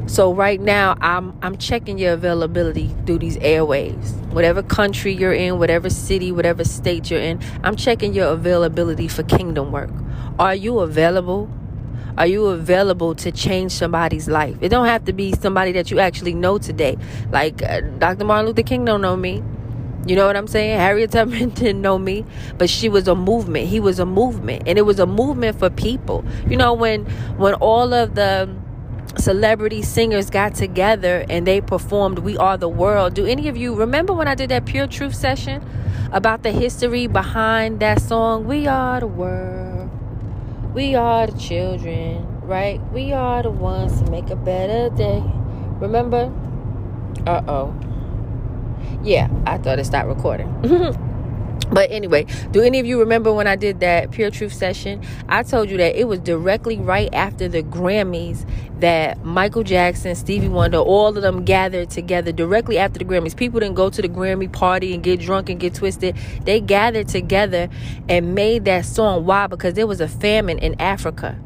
so 0.07 0.35
right 0.35 0.61
now 0.61 0.97
I'm 1.01 1.39
I'm 1.43 1.57
checking 1.57 1.99
your 1.99 2.13
availability 2.15 2.95
through 3.07 3.19
these 3.19 3.37
airwaves. 3.39 4.13
Whatever 4.33 4.63
country 4.63 5.13
you're 5.13 5.33
in, 5.33 5.59
whatever 5.59 5.91
city, 5.91 6.33
whatever 6.33 6.65
state 6.65 7.11
you're 7.11 7.21
in, 7.21 7.41
I'm 7.63 7.77
checking 7.77 8.13
your 8.15 8.29
availability 8.33 9.09
for 9.09 9.23
kingdom 9.23 9.73
work. 9.73 9.91
Are 10.39 10.55
you 10.55 10.81
available? 10.81 11.51
Are 12.19 12.27
you 12.27 12.47
available 12.47 13.15
to 13.17 13.31
change 13.33 13.73
somebody's 13.73 14.29
life? 14.29 14.57
It 14.61 14.69
don't 14.69 14.87
have 14.87 15.05
to 15.05 15.13
be 15.13 15.33
somebody 15.33 15.73
that 15.73 15.91
you 15.91 16.01
actually 16.01 16.35
know 16.35 16.59
today. 16.59 16.99
Like 17.31 17.63
uh, 17.63 17.81
Dr. 17.81 18.25
Martin 18.25 18.47
Luther 18.47 18.63
King 18.63 18.85
don't 18.85 19.01
know 19.01 19.17
me. 19.17 19.43
You 20.07 20.17
know 20.17 20.27
what 20.27 20.37
I'm 20.37 20.47
saying? 20.47 20.79
Harriet 20.79 21.13
Tubman 21.13 21.51
didn't 21.55 21.83
know 21.83 21.99
me, 21.99 22.25
but 22.59 22.71
she 22.71 22.89
was 22.89 23.07
a 23.07 23.15
movement. 23.15 23.69
He 23.69 23.81
was 23.81 23.99
a 23.99 24.07
movement, 24.07 24.65
and 24.67 24.79
it 24.79 24.83
was 24.83 24.99
a 24.99 25.07
movement 25.07 25.59
for 25.59 25.71
people. 25.71 26.25
You 26.49 26.57
know 26.57 26.73
when 26.73 27.05
when 27.37 27.55
all 27.55 27.93
of 27.93 28.15
the 28.15 28.49
celebrity 29.19 29.83
singers 29.83 30.31
got 30.31 30.55
together 30.55 31.25
and 31.29 31.47
they 31.47 31.61
performed 31.61 32.21
We 32.21 32.37
Are 32.37 32.57
the 32.57 32.69
World. 32.69 33.15
Do 33.15 33.27
any 33.27 33.49
of 33.49 33.57
you 33.57 33.75
remember 33.75 34.13
when 34.13 34.29
I 34.29 34.35
did 34.35 34.51
that 34.51 34.67
Pure 34.67 34.89
Truth 34.89 35.15
session 35.15 35.65
about 36.13 36.43
the 36.43 36.53
history 36.53 37.07
behind 37.07 37.81
that 37.81 38.01
song? 38.01 38.47
We 38.47 38.67
are 38.67 39.01
the 39.01 39.07
world. 39.07 39.91
We 40.75 40.95
are 40.95 41.27
the 41.27 41.39
children, 41.39 42.27
right? 42.43 42.81
We 42.93 43.13
are 43.13 43.43
the 43.43 43.51
ones 43.51 44.01
to 44.03 44.11
make 44.11 44.31
a 44.31 44.37
better 44.37 44.95
day. 44.95 45.23
Remember? 45.81 46.33
Uh 47.27 47.43
oh. 47.49 47.75
Yeah, 49.03 49.29
I 49.47 49.59
thought 49.59 49.79
it 49.79 49.87
stopped 49.87 50.09
recording. 50.09 50.97
But 51.73 51.91
anyway, 51.91 52.27
do 52.51 52.63
any 52.63 52.81
of 52.81 52.87
you 52.87 52.99
remember 52.99 53.33
when 53.33 53.47
I 53.47 53.55
did 53.55 53.81
that 53.81 54.11
Pure 54.11 54.31
Truth 54.31 54.53
session? 54.53 55.03
I 55.29 55.43
told 55.45 55.71
you 55.71 55.77
that 55.77 55.99
it 55.99 56.09
was 56.09 56.19
directly 56.19 56.79
right 56.79 57.13
after 57.13 57.49
the 57.49 57.63
Grammys 57.63 58.45
that 58.81 59.25
Michael 59.25 59.63
Jackson, 59.63 60.17
Stevie 60.17 60.49
Wonder, 60.49 60.79
all 60.79 61.09
of 61.09 61.23
them 61.23 61.45
gathered 61.45 61.91
together 61.91 62.33
directly 62.33 62.77
after 62.77 62.99
the 62.99 63.05
Grammys. 63.05 63.37
People 63.37 63.61
didn't 63.61 63.77
go 63.77 63.89
to 63.89 64.03
the 64.03 64.09
Grammy 64.09 64.51
party 64.51 64.95
and 64.95 65.03
get 65.03 65.21
drunk 65.21 65.49
and 65.49 65.61
get 65.61 65.75
twisted. 65.75 66.17
They 66.45 66.61
gathered 66.61 67.07
together 67.09 67.69
and 68.09 68.35
made 68.35 68.65
that 68.65 68.85
song. 68.85 69.25
Why? 69.25 69.47
Because 69.47 69.75
there 69.75 69.87
was 69.87 70.01
a 70.01 70.09
famine 70.09 70.59
in 70.59 70.81
Africa. 70.81 71.39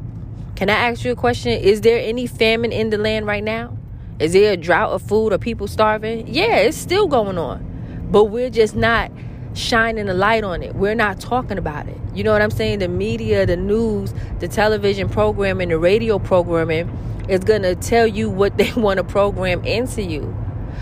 Can 0.55 0.69
I 0.69 0.89
ask 0.89 1.03
you 1.03 1.11
a 1.11 1.15
question? 1.15 1.51
Is 1.51 1.81
there 1.81 1.99
any 1.99 2.25
famine 2.25 2.71
in 2.71 2.89
the 2.89 2.97
land 2.97 3.27
right 3.27 3.43
now? 3.43 3.77
Is 4.17 4.33
there 4.33 4.53
a 4.53 4.57
drought 4.57 4.91
of 4.91 5.01
food 5.01 5.33
or 5.33 5.37
people 5.37 5.67
starving? 5.67 6.27
Yeah, 6.27 6.55
it's 6.55 6.77
still 6.77 7.07
going 7.07 7.37
on. 7.37 8.07
But 8.09 8.25
we're 8.25 8.49
just 8.49 8.75
not 8.75 9.11
shining 9.55 10.09
a 10.09 10.13
light 10.13 10.43
on 10.43 10.61
it. 10.61 10.75
We're 10.75 10.95
not 10.95 11.19
talking 11.19 11.57
about 11.57 11.87
it. 11.87 11.97
You 12.13 12.23
know 12.23 12.31
what 12.31 12.41
I'm 12.41 12.51
saying? 12.51 12.79
The 12.79 12.87
media, 12.87 13.45
the 13.45 13.57
news, 13.57 14.13
the 14.39 14.47
television 14.47 15.09
programming, 15.09 15.69
the 15.69 15.79
radio 15.79 16.19
programming 16.19 16.89
is 17.29 17.39
going 17.39 17.63
to 17.63 17.75
tell 17.75 18.05
you 18.05 18.29
what 18.29 18.57
they 18.59 18.71
want 18.73 18.97
to 18.97 19.03
program 19.03 19.63
into 19.63 20.03
you. 20.03 20.35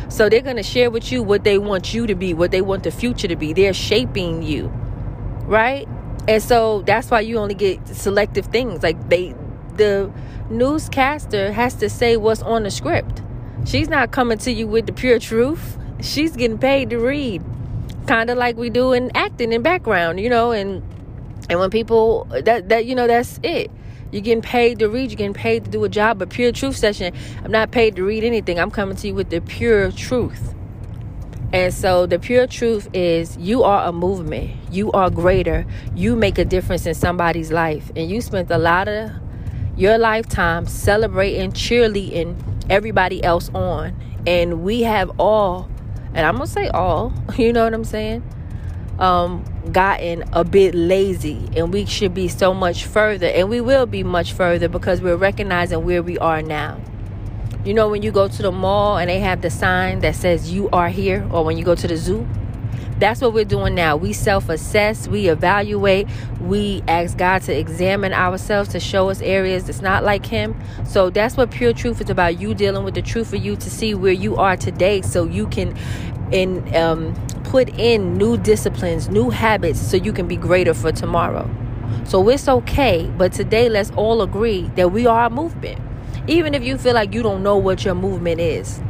So 0.09 0.27
they're 0.27 0.41
going 0.41 0.57
to 0.57 0.63
share 0.63 0.89
with 0.89 1.11
you 1.11 1.23
what 1.23 1.43
they 1.43 1.57
want 1.57 1.93
you 1.93 2.07
to 2.07 2.15
be, 2.15 2.33
what 2.33 2.51
they 2.51 2.61
want 2.61 2.83
the 2.83 2.91
future 2.91 3.27
to 3.27 3.35
be. 3.35 3.53
They're 3.53 3.73
shaping 3.73 4.43
you. 4.43 4.67
Right? 5.45 5.87
And 6.27 6.41
so 6.41 6.81
that's 6.81 7.11
why 7.11 7.21
you 7.21 7.37
only 7.37 7.53
get 7.53 7.87
selective 7.87 8.47
things. 8.47 8.81
Like 8.81 9.09
they 9.09 9.35
the 9.75 10.11
newscaster 10.49 11.51
has 11.51 11.73
to 11.75 11.89
say 11.89 12.17
what's 12.17 12.41
on 12.41 12.63
the 12.63 12.71
script. 12.71 13.21
She's 13.65 13.89
not 13.89 14.11
coming 14.11 14.37
to 14.39 14.51
you 14.51 14.67
with 14.67 14.85
the 14.85 14.93
pure 14.93 15.19
truth. 15.19 15.77
She's 15.99 16.35
getting 16.35 16.57
paid 16.57 16.89
to 16.91 16.97
read 16.97 17.43
kind 18.07 18.29
of 18.29 18.37
like 18.37 18.57
we 18.57 18.69
do 18.69 18.93
in 18.93 19.11
acting 19.15 19.51
in 19.53 19.61
background, 19.61 20.19
you 20.19 20.29
know, 20.29 20.51
and 20.51 20.83
and 21.49 21.59
when 21.59 21.69
people 21.69 22.25
that 22.43 22.69
that 22.69 22.85
you 22.85 22.95
know 22.95 23.07
that's 23.07 23.39
it. 23.43 23.71
You're 24.11 24.21
getting 24.21 24.43
paid 24.43 24.77
to 24.77 24.89
read. 24.89 25.09
You're 25.09 25.17
getting 25.17 25.33
paid 25.33 25.65
to 25.65 25.71
do 25.71 25.83
a 25.83 25.89
job. 25.89 26.19
But 26.19 26.29
pure 26.29 26.51
truth 26.51 26.77
session, 26.77 27.15
I'm 27.43 27.51
not 27.51 27.71
paid 27.71 27.95
to 27.95 28.03
read 28.03 28.23
anything. 28.23 28.59
I'm 28.59 28.69
coming 28.69 28.95
to 28.97 29.07
you 29.07 29.15
with 29.15 29.31
the 29.31 29.41
pure 29.41 29.91
truth. 29.91 30.53
And 31.51 31.73
so 31.73 32.05
the 32.05 32.19
pure 32.19 32.45
truth 32.45 32.87
is 32.93 33.37
you 33.37 33.63
are 33.63 33.87
a 33.87 33.91
movement. 33.91 34.51
You 34.71 34.91
are 34.91 35.09
greater. 35.09 35.65
You 35.95 36.15
make 36.15 36.37
a 36.37 36.45
difference 36.45 36.85
in 36.85 36.93
somebody's 36.93 37.51
life. 37.51 37.91
And 37.95 38.07
you 38.07 38.21
spent 38.21 38.51
a 38.51 38.57
lot 38.59 38.87
of 38.87 39.11
your 39.75 39.97
lifetime 39.97 40.67
celebrating, 40.67 41.51
cheerleading 41.51 42.35
everybody 42.69 43.23
else 43.23 43.49
on. 43.55 43.95
And 44.27 44.63
we 44.63 44.81
have 44.81 45.11
all 45.19 45.69
and 46.13 46.25
I'm 46.25 46.33
gonna 46.35 46.47
say 46.47 46.67
all, 46.69 47.13
you 47.37 47.53
know 47.53 47.63
what 47.63 47.73
I'm 47.73 47.83
saying? 47.83 48.23
Um, 48.99 49.43
gotten 49.71 50.23
a 50.33 50.43
bit 50.43 50.75
lazy, 50.75 51.49
and 51.55 51.73
we 51.73 51.85
should 51.85 52.13
be 52.13 52.27
so 52.27 52.53
much 52.53 52.85
further, 52.85 53.27
and 53.27 53.49
we 53.49 53.61
will 53.61 53.85
be 53.85 54.03
much 54.03 54.33
further 54.33 54.67
because 54.67 55.01
we're 55.01 55.15
recognizing 55.15 55.83
where 55.83 56.03
we 56.03 56.17
are 56.19 56.41
now. 56.41 56.79
You 57.65 57.73
know, 57.73 57.87
when 57.89 58.03
you 58.03 58.11
go 58.11 58.27
to 58.27 58.41
the 58.41 58.51
mall 58.51 58.97
and 58.97 59.09
they 59.09 59.19
have 59.19 59.41
the 59.41 59.49
sign 59.49 59.99
that 59.99 60.15
says 60.15 60.51
you 60.51 60.69
are 60.71 60.89
here, 60.89 61.27
or 61.31 61.43
when 61.45 61.57
you 61.57 61.63
go 61.63 61.75
to 61.75 61.87
the 61.87 61.97
zoo, 61.97 62.27
that's 62.99 63.21
what 63.21 63.33
we're 63.33 63.45
doing 63.45 63.75
now. 63.75 63.95
We 63.95 64.13
self 64.13 64.49
assess, 64.49 65.07
we 65.07 65.27
evaluate, 65.27 66.07
we 66.41 66.83
ask 66.87 67.17
God 67.17 67.41
to 67.43 67.57
examine 67.57 68.13
ourselves 68.13 68.69
to 68.69 68.79
show 68.79 69.09
us 69.09 69.21
areas 69.21 69.65
that's 69.65 69.81
not 69.81 70.03
like 70.03 70.25
Him. 70.25 70.59
So 70.85 71.09
that's 71.09 71.37
what 71.37 71.51
pure 71.51 71.73
truth 71.73 72.01
is 72.01 72.09
about. 72.09 72.39
You 72.39 72.53
dealing 72.53 72.83
with 72.83 72.93
the 72.95 73.01
truth 73.01 73.29
for 73.29 73.35
you 73.37 73.55
to 73.55 73.69
see 73.69 73.93
where 73.93 74.13
you 74.13 74.35
are 74.37 74.57
today 74.57 75.01
so 75.01 75.25
you 75.25 75.47
can 75.47 75.77
and 76.31 76.75
um, 76.75 77.13
put 77.43 77.69
in 77.77 78.15
new 78.15 78.37
disciplines, 78.37 79.09
new 79.09 79.29
habits 79.29 79.79
so 79.79 79.97
you 79.97 80.11
can 80.11 80.27
be 80.27 80.35
greater 80.35 80.73
for 80.73 80.91
tomorrow. 80.91 81.49
So 82.05 82.27
it's 82.29 82.47
okay. 82.47 83.11
But 83.17 83.33
today, 83.33 83.69
let's 83.69 83.91
all 83.91 84.21
agree 84.21 84.69
that 84.75 84.91
we 84.91 85.05
are 85.05 85.25
a 85.25 85.29
movement. 85.29 85.79
Even 86.27 86.53
if 86.53 86.63
you 86.63 86.77
feel 86.77 86.93
like 86.93 87.13
you 87.13 87.21
don't 87.21 87.43
know 87.43 87.57
what 87.57 87.85
your 87.85 87.95
movement 87.95 88.39
is, 88.39 88.81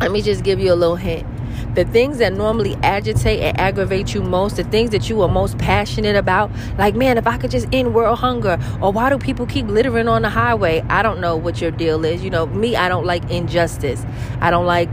let 0.00 0.10
me 0.10 0.22
just 0.22 0.44
give 0.44 0.58
you 0.58 0.72
a 0.72 0.74
little 0.74 0.96
hint. 0.96 1.26
The 1.74 1.84
things 1.84 2.18
that 2.18 2.32
normally 2.32 2.76
agitate 2.82 3.40
and 3.40 3.58
aggravate 3.58 4.14
you 4.14 4.22
most, 4.22 4.56
the 4.56 4.64
things 4.64 4.90
that 4.90 5.08
you 5.08 5.20
are 5.22 5.28
most 5.28 5.58
passionate 5.58 6.16
about, 6.16 6.50
like, 6.78 6.94
man, 6.94 7.18
if 7.18 7.26
I 7.26 7.36
could 7.36 7.50
just 7.50 7.66
end 7.72 7.94
world 7.94 8.18
hunger, 8.18 8.58
or 8.80 8.92
why 8.92 9.10
do 9.10 9.18
people 9.18 9.46
keep 9.46 9.66
littering 9.66 10.08
on 10.08 10.22
the 10.22 10.28
highway? 10.28 10.84
I 10.88 11.02
don't 11.02 11.20
know 11.20 11.36
what 11.36 11.60
your 11.60 11.70
deal 11.70 12.04
is. 12.04 12.22
You 12.22 12.30
know, 12.30 12.46
me, 12.46 12.76
I 12.76 12.88
don't 12.88 13.04
like 13.04 13.28
injustice. 13.30 14.04
I 14.40 14.50
don't 14.50 14.66
like 14.66 14.90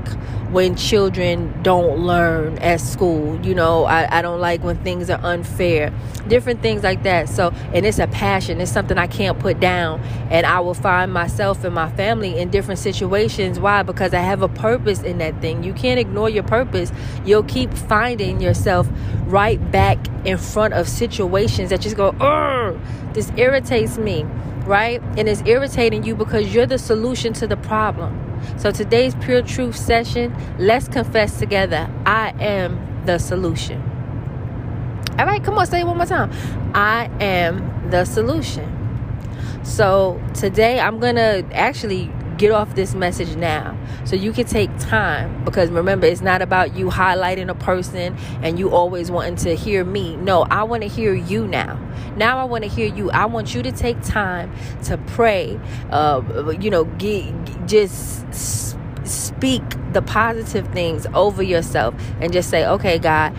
when 0.51 0.75
children 0.75 1.61
don't 1.63 1.99
learn 1.99 2.57
at 2.59 2.81
school. 2.81 3.39
You 3.45 3.55
know, 3.55 3.85
I, 3.85 4.19
I 4.19 4.21
don't 4.21 4.41
like 4.41 4.63
when 4.63 4.77
things 4.83 5.09
are 5.09 5.19
unfair. 5.23 5.93
Different 6.27 6.61
things 6.61 6.83
like 6.83 7.03
that. 7.03 7.29
So, 7.29 7.49
and 7.73 7.85
it's 7.85 7.99
a 7.99 8.07
passion. 8.07 8.59
It's 8.59 8.71
something 8.71 8.97
I 8.97 9.07
can't 9.07 9.39
put 9.39 9.59
down. 9.61 10.01
And 10.29 10.45
I 10.45 10.59
will 10.59 10.73
find 10.73 11.13
myself 11.13 11.63
and 11.63 11.73
my 11.73 11.89
family 11.91 12.37
in 12.37 12.49
different 12.49 12.79
situations. 12.79 13.59
Why? 13.59 13.81
Because 13.83 14.13
I 14.13 14.19
have 14.19 14.41
a 14.41 14.49
purpose 14.49 15.01
in 15.01 15.19
that 15.19 15.39
thing. 15.41 15.63
You 15.63 15.73
can't 15.73 15.99
ignore 15.99 16.29
your 16.29 16.43
purpose. 16.43 16.91
You'll 17.25 17.43
keep 17.43 17.73
finding 17.73 18.41
yourself 18.41 18.89
right 19.25 19.71
back 19.71 19.97
in 20.25 20.37
front 20.37 20.73
of 20.73 20.89
situations 20.89 21.69
that 21.69 21.79
just 21.79 21.95
go, 21.95 22.09
Ugh, 22.19 22.77
this 23.13 23.31
irritates 23.37 23.97
me, 23.97 24.23
right? 24.65 25.01
And 25.17 25.29
it's 25.29 25.41
irritating 25.45 26.03
you 26.03 26.15
because 26.15 26.53
you're 26.53 26.65
the 26.65 26.77
solution 26.77 27.31
to 27.33 27.47
the 27.47 27.57
problem. 27.57 28.31
So 28.58 28.71
today's 28.71 29.15
pure 29.15 29.41
truth 29.41 29.75
session, 29.75 30.36
let's 30.58 30.88
confess 30.88 31.39
together. 31.39 31.89
I 32.06 32.34
am 32.39 33.04
the 33.06 33.17
solution. 33.17 33.82
All 35.17 35.25
right, 35.25 35.43
come 35.43 35.58
on, 35.58 35.67
say 35.67 35.82
it 35.82 35.88
one 35.88 35.97
more 35.97 36.06
time. 36.06 36.32
I 36.73 37.10
am 37.19 37.89
the 37.89 38.06
solution. 38.06 38.77
So 39.63 40.21
today 40.34 40.80
I'm 40.80 40.99
going 40.99 41.15
to 41.15 41.45
actually 41.54 42.12
get 42.41 42.51
off 42.51 42.73
this 42.73 42.95
message 42.95 43.36
now. 43.36 43.77
So 44.04 44.15
you 44.15 44.34
can 44.34 44.47
take 44.47 44.75
time 44.80 45.45
because 45.45 45.69
remember 45.69 46.08
it's 46.08 46.21
not 46.21 46.41
about 46.41 46.75
you 46.75 46.88
highlighting 46.88 47.49
a 47.49 47.54
person 47.54 48.17
and 48.41 48.58
you 48.58 48.71
always 48.71 49.12
wanting 49.12 49.36
to 49.36 49.56
hear 49.56 49.86
me. 49.86 50.15
No 50.15 50.41
i 50.49 50.63
want 50.63 50.82
to 50.82 50.89
hear 50.89 51.13
you 51.13 51.45
now. 51.47 51.80
Now 52.17 52.39
i 52.39 52.43
want 52.43 52.63
to 52.63 52.69
hear 52.69 52.88
you. 52.88 53.12
I 53.12 53.25
want 53.25 53.54
you 53.54 53.62
to 53.62 53.71
take 53.71 54.01
time 54.01 54.51
to 54.86 54.97
pray 54.97 55.60
uh, 55.91 56.23
you 56.60 56.71
know 56.71 56.86
get, 56.86 57.32
just 57.67 58.25
speak 59.04 59.62
the 59.93 60.01
positive 60.01 60.67
things 60.69 61.06
over 61.13 61.43
yourself 61.43 61.93
and 62.19 62.34
just 62.34 62.49
say 62.49 62.65
okay 62.65 62.97
god 62.97 63.36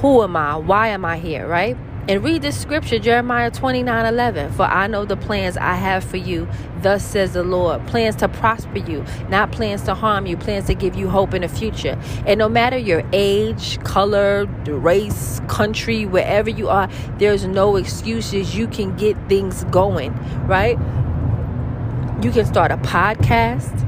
who 0.00 0.22
am 0.22 0.36
i? 0.36 0.56
Why 0.56 0.88
am 0.88 1.04
i 1.04 1.16
here? 1.16 1.46
Right 1.46 1.76
and 2.08 2.22
read 2.22 2.42
this 2.42 2.60
scripture, 2.60 3.00
Jeremiah 3.00 3.50
29 3.50 4.06
11. 4.06 4.52
For 4.52 4.62
I 4.62 4.86
know 4.86 5.04
the 5.04 5.16
plans 5.16 5.56
I 5.56 5.74
have 5.74 6.04
for 6.04 6.16
you, 6.16 6.46
thus 6.80 7.04
says 7.04 7.32
the 7.32 7.42
Lord. 7.42 7.84
Plans 7.88 8.14
to 8.16 8.28
prosper 8.28 8.78
you, 8.78 9.04
not 9.28 9.50
plans 9.50 9.82
to 9.82 9.94
harm 9.94 10.26
you, 10.26 10.36
plans 10.36 10.66
to 10.66 10.74
give 10.74 10.94
you 10.94 11.08
hope 11.08 11.34
in 11.34 11.42
the 11.42 11.48
future. 11.48 11.98
And 12.24 12.38
no 12.38 12.48
matter 12.48 12.78
your 12.78 13.02
age, 13.12 13.82
color, 13.82 14.46
race, 14.66 15.40
country, 15.48 16.06
wherever 16.06 16.48
you 16.48 16.68
are, 16.68 16.88
there's 17.18 17.44
no 17.44 17.74
excuses. 17.74 18.54
You 18.54 18.68
can 18.68 18.96
get 18.96 19.16
things 19.28 19.64
going, 19.64 20.14
right? 20.46 20.78
You 22.22 22.30
can 22.30 22.46
start 22.46 22.70
a 22.70 22.76
podcast. 22.78 23.82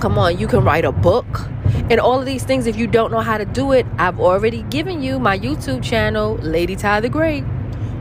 Come 0.00 0.18
on, 0.18 0.38
you 0.38 0.48
can 0.48 0.64
write 0.64 0.84
a 0.84 0.92
book. 0.92 1.51
And 1.90 2.00
all 2.00 2.18
of 2.18 2.26
these 2.26 2.44
things, 2.44 2.66
if 2.66 2.76
you 2.76 2.86
don't 2.86 3.10
know 3.10 3.20
how 3.20 3.38
to 3.38 3.44
do 3.44 3.72
it, 3.72 3.86
I've 3.98 4.20
already 4.20 4.62
given 4.64 5.02
you 5.02 5.18
my 5.18 5.38
YouTube 5.38 5.82
channel, 5.82 6.36
Lady 6.36 6.76
Ty 6.76 7.00
the 7.00 7.08
Great, 7.08 7.44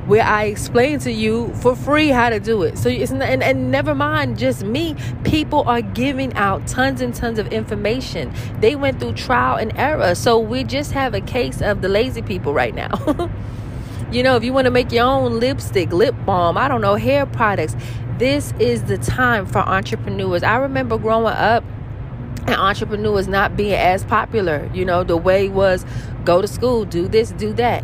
where 0.05 0.23
I 0.23 0.45
explain 0.45 0.99
to 0.99 1.12
you 1.12 1.53
for 1.55 1.75
free 1.75 2.10
how 2.10 2.29
to 2.29 2.39
do 2.39 2.63
it. 2.63 2.77
So 2.77 2.89
it's 2.89 3.12
not, 3.12 3.29
and, 3.29 3.43
and 3.43 3.71
never 3.71 3.95
mind 3.95 4.38
just 4.38 4.63
me. 4.63 4.95
People 5.23 5.63
are 5.67 5.81
giving 5.81 6.34
out 6.34 6.67
tons 6.67 7.01
and 7.01 7.13
tons 7.13 7.39
of 7.39 7.47
information. 7.53 8.34
They 8.60 8.75
went 8.75 8.99
through 8.99 9.13
trial 9.13 9.57
and 9.57 9.71
error. 9.77 10.15
So 10.15 10.39
we 10.39 10.63
just 10.63 10.91
have 10.91 11.13
a 11.13 11.21
case 11.21 11.62
of 11.62 11.81
the 11.81 11.89
lazy 11.89 12.21
people 12.21 12.53
right 12.53 12.73
now. 12.73 12.91
you 14.12 14.23
know, 14.23 14.36
if 14.36 14.43
you 14.43 14.53
want 14.53 14.65
to 14.65 14.71
make 14.71 14.91
your 14.91 15.05
own 15.05 15.39
lipstick, 15.39 15.91
lip 15.91 16.15
balm, 16.25 16.57
I 16.57 16.67
don't 16.67 16.81
know, 16.81 16.95
hair 16.95 17.25
products, 17.25 17.75
this 18.17 18.53
is 18.60 18.84
the 18.84 18.97
time 18.97 19.45
for 19.45 19.60
entrepreneurs. 19.60 20.43
I 20.43 20.57
remember 20.57 20.97
growing 20.97 21.34
up 21.34 21.63
and 22.47 22.56
entrepreneurs 22.56 23.27
not 23.27 23.56
being 23.56 23.73
as 23.73 24.04
popular. 24.04 24.69
You 24.73 24.86
know, 24.86 25.04
the 25.04 25.17
way 25.17 25.49
was 25.49 25.86
go 26.23 26.41
to 26.41 26.47
school, 26.47 26.86
do 26.86 27.08
this, 27.08 27.32
do 27.32 27.54
that. 27.54 27.84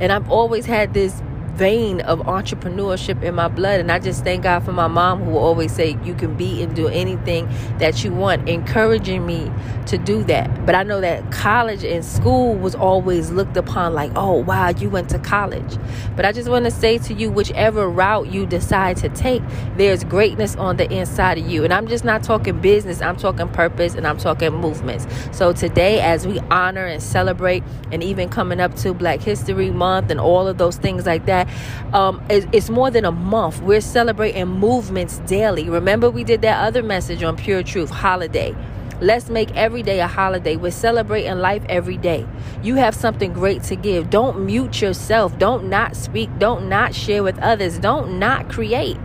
And 0.00 0.12
I've 0.12 0.30
always 0.30 0.66
had 0.66 0.94
this 0.94 1.22
vein 1.58 2.00
of 2.02 2.20
entrepreneurship 2.20 3.20
in 3.22 3.34
my 3.34 3.48
blood. 3.48 3.80
And 3.80 3.90
I 3.90 3.98
just 3.98 4.22
thank 4.22 4.44
God 4.44 4.60
for 4.60 4.72
my 4.72 4.86
mom 4.86 5.24
who 5.24 5.32
will 5.32 5.38
always 5.38 5.72
say 5.72 5.98
you 6.04 6.14
can 6.14 6.36
be 6.36 6.62
and 6.62 6.74
do 6.74 6.86
anything 6.86 7.48
that 7.78 8.04
you 8.04 8.12
want 8.12 8.48
encouraging 8.48 9.26
me 9.26 9.50
to 9.86 9.98
do 9.98 10.22
that. 10.24 10.64
But 10.64 10.76
I 10.76 10.84
know 10.84 11.00
that 11.00 11.32
college 11.32 11.82
and 11.82 12.04
school 12.04 12.54
was 12.54 12.76
always 12.76 13.30
looked 13.32 13.56
upon 13.56 13.94
like 13.94 14.12
oh 14.14 14.34
wow 14.34 14.68
you 14.68 14.88
went 14.88 15.10
to 15.10 15.18
college. 15.18 15.76
But 16.14 16.24
I 16.24 16.32
just 16.32 16.48
want 16.48 16.64
to 16.66 16.70
say 16.70 16.98
to 16.98 17.14
you 17.14 17.30
whichever 17.30 17.88
route 17.88 18.30
you 18.32 18.46
decide 18.46 18.96
to 18.98 19.08
take 19.08 19.42
there's 19.76 20.04
greatness 20.04 20.54
on 20.56 20.76
the 20.76 20.90
inside 20.92 21.38
of 21.38 21.46
you. 21.48 21.64
And 21.64 21.74
I'm 21.74 21.88
just 21.88 22.04
not 22.04 22.22
talking 22.22 22.60
business 22.60 23.02
I'm 23.02 23.16
talking 23.16 23.48
purpose 23.48 23.94
and 23.94 24.06
I'm 24.06 24.18
talking 24.18 24.52
movements. 24.54 25.06
So 25.32 25.52
today 25.52 26.00
as 26.00 26.24
we 26.26 26.38
honor 26.50 26.84
and 26.84 27.02
celebrate 27.02 27.64
and 27.90 28.02
even 28.02 28.28
coming 28.28 28.60
up 28.60 28.76
to 28.76 28.94
Black 28.94 29.20
History 29.20 29.70
Month 29.70 30.10
and 30.10 30.20
all 30.20 30.46
of 30.46 30.58
those 30.58 30.76
things 30.76 31.04
like 31.04 31.26
that 31.26 31.47
um, 31.92 32.22
it's, 32.28 32.46
it's 32.52 32.70
more 32.70 32.90
than 32.90 33.04
a 33.04 33.12
month. 33.12 33.60
We're 33.62 33.80
celebrating 33.80 34.46
movements 34.46 35.18
daily. 35.26 35.68
Remember, 35.68 36.10
we 36.10 36.24
did 36.24 36.42
that 36.42 36.64
other 36.64 36.82
message 36.82 37.22
on 37.22 37.36
Pure 37.36 37.64
Truth 37.64 37.90
holiday. 37.90 38.54
Let's 39.00 39.30
make 39.30 39.54
every 39.54 39.84
day 39.84 40.00
a 40.00 40.08
holiday. 40.08 40.56
We're 40.56 40.72
celebrating 40.72 41.38
life 41.38 41.64
every 41.68 41.96
day. 41.96 42.26
You 42.62 42.74
have 42.76 42.96
something 42.96 43.32
great 43.32 43.62
to 43.64 43.76
give. 43.76 44.10
Don't 44.10 44.44
mute 44.44 44.82
yourself. 44.82 45.38
Don't 45.38 45.68
not 45.68 45.94
speak. 45.94 46.36
Don't 46.38 46.68
not 46.68 46.94
share 46.94 47.22
with 47.22 47.38
others. 47.38 47.78
Don't 47.78 48.18
not 48.18 48.48
create. 48.48 48.96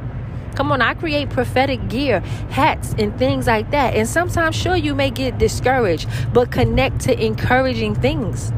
Come 0.55 0.71
on, 0.71 0.81
I 0.81 0.93
create 0.93 1.29
prophetic 1.31 1.89
gear, 1.89 2.19
hats, 2.49 2.93
and 2.97 3.17
things 3.17 3.47
like 3.47 3.71
that. 3.71 3.95
And 3.95 4.07
sometimes, 4.07 4.55
sure, 4.55 4.75
you 4.75 4.93
may 4.93 5.09
get 5.09 5.39
discouraged, 5.39 6.07
but 6.31 6.51
connect 6.51 7.01
to 7.01 7.25
encouraging 7.25 7.95
things. 7.95 8.51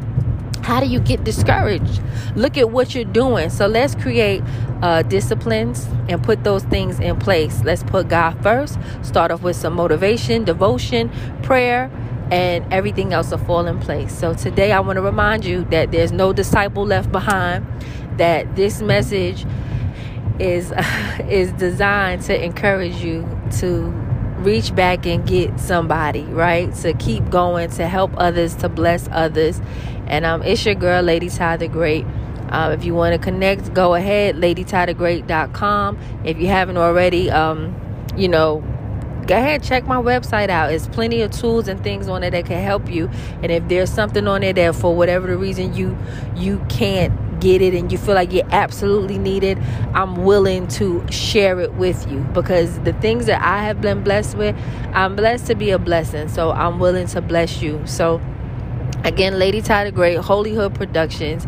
How 0.66 0.80
do 0.80 0.88
you 0.88 1.00
get 1.00 1.24
discouraged? 1.24 2.02
Look 2.36 2.58
at 2.58 2.72
what 2.72 2.96
you're 2.96 3.04
doing. 3.04 3.52
So 3.52 3.68
let's 3.68 3.94
create 3.94 4.42
uh, 4.82 5.04
disciplines 5.04 5.88
and 6.10 6.24
put 6.24 6.44
those 6.44 6.64
things 6.64 7.00
in 7.00 7.20
place. 7.20 7.64
Let's 7.64 7.84
put 7.84 8.08
God 8.08 8.42
first. 8.42 8.80
Start 9.04 9.30
off 9.30 9.44
with 9.44 9.56
some 9.56 9.74
motivation, 9.74 10.44
devotion, 10.44 11.12
prayer, 11.44 11.92
and 12.32 12.66
everything 12.74 13.14
else 13.14 13.30
will 13.30 13.38
fall 13.38 13.68
in 13.68 13.80
place. 13.80 14.12
So 14.18 14.34
today 14.34 14.72
I 14.72 14.80
want 14.80 14.98
to 14.98 15.04
remind 15.04 15.46
you 15.46 15.66
that 15.66 15.92
there's 15.92 16.12
no 16.12 16.34
disciple 16.34 16.84
left 16.84 17.12
behind, 17.12 17.64
that 18.18 18.56
this 18.56 18.82
message 18.82 19.46
is 20.40 20.74
is 21.30 21.52
designed 21.52 22.24
to 22.24 22.44
encourage 22.44 23.04
you 23.04 23.22
to 23.60 23.92
reach 24.46 24.74
back 24.76 25.06
and 25.06 25.28
get 25.28 25.60
somebody, 25.60 26.24
right? 26.24 26.74
To 26.76 26.94
keep 26.94 27.30
going, 27.30 27.70
to 27.72 27.88
help 27.88 28.12
others, 28.18 28.56
to 28.58 28.70
bless 28.70 29.10
others. 29.12 29.60
And 30.08 30.24
um, 30.24 30.44
it's 30.44 30.66
your 30.66 30.76
girl, 30.76 31.02
Lady 31.02 31.30
Ty 31.30 31.58
the 31.58 31.68
Great. 31.68 32.06
Um, 32.50 32.72
if 32.72 32.86
you 32.86 32.94
want 32.94 33.14
to 33.14 33.20
connect, 33.20 33.74
go 33.74 33.96
ahead, 33.96 34.36
ladytythegreat.com. 34.36 36.00
If 36.24 36.38
you 36.38 36.48
haven't 36.48 36.78
already, 36.78 37.32
um, 37.32 37.76
you 38.16 38.28
know, 38.28 38.64
go 39.26 39.36
ahead 39.36 39.64
check 39.64 39.88
my 39.88 39.96
website 39.96 40.50
out 40.50 40.68
there's 40.70 40.88
plenty 40.90 41.20
of 41.22 41.32
tools 41.32 41.68
and 41.68 41.82
things 41.84 42.08
on 42.08 42.24
it 42.24 42.30
that 42.30 42.46
can 42.46 42.62
help 42.62 42.88
you 42.92 43.10
and 43.42 43.52
if 43.52 43.68
there's 43.68 43.92
something 43.92 44.28
on 44.28 44.42
there 44.42 44.54
that 44.54 44.76
for 44.76 44.96
whatever 44.96 45.26
the 45.26 45.36
reason 45.36 45.74
you 45.74 45.98
you 46.36 46.64
can't 46.70 47.12
get 47.40 47.62
it 47.62 47.74
and 47.74 47.92
you 47.92 47.98
feel 47.98 48.16
like 48.16 48.32
you 48.32 48.42
absolutely 48.52 49.18
need 49.18 49.44
it 49.44 49.58
i'm 49.94 50.24
willing 50.24 50.68
to 50.68 51.06
share 51.12 51.60
it 51.60 51.74
with 51.74 52.10
you. 52.12 52.20
Because 52.34 52.80
the 52.80 52.94
things 52.94 53.26
that 53.26 53.42
i 53.42 53.64
have 53.64 53.82
been 53.82 54.04
blessed 54.04 54.38
with 54.38 54.56
i'm 54.94 55.16
blessed 55.16 55.48
to 55.48 55.56
be 55.56 55.72
a 55.72 55.80
blessing. 55.80 56.28
So 56.28 56.52
i'm 56.52 56.80
willing 56.80 57.08
to 57.08 57.22
bless 57.22 57.62
you. 57.62 57.82
So 57.86 58.22
again 59.04 59.38
lady 59.38 59.62
ty 59.62 59.84
the 59.84 59.92
great 59.92 60.18
holyhood 60.18 60.74
productions 60.74 61.46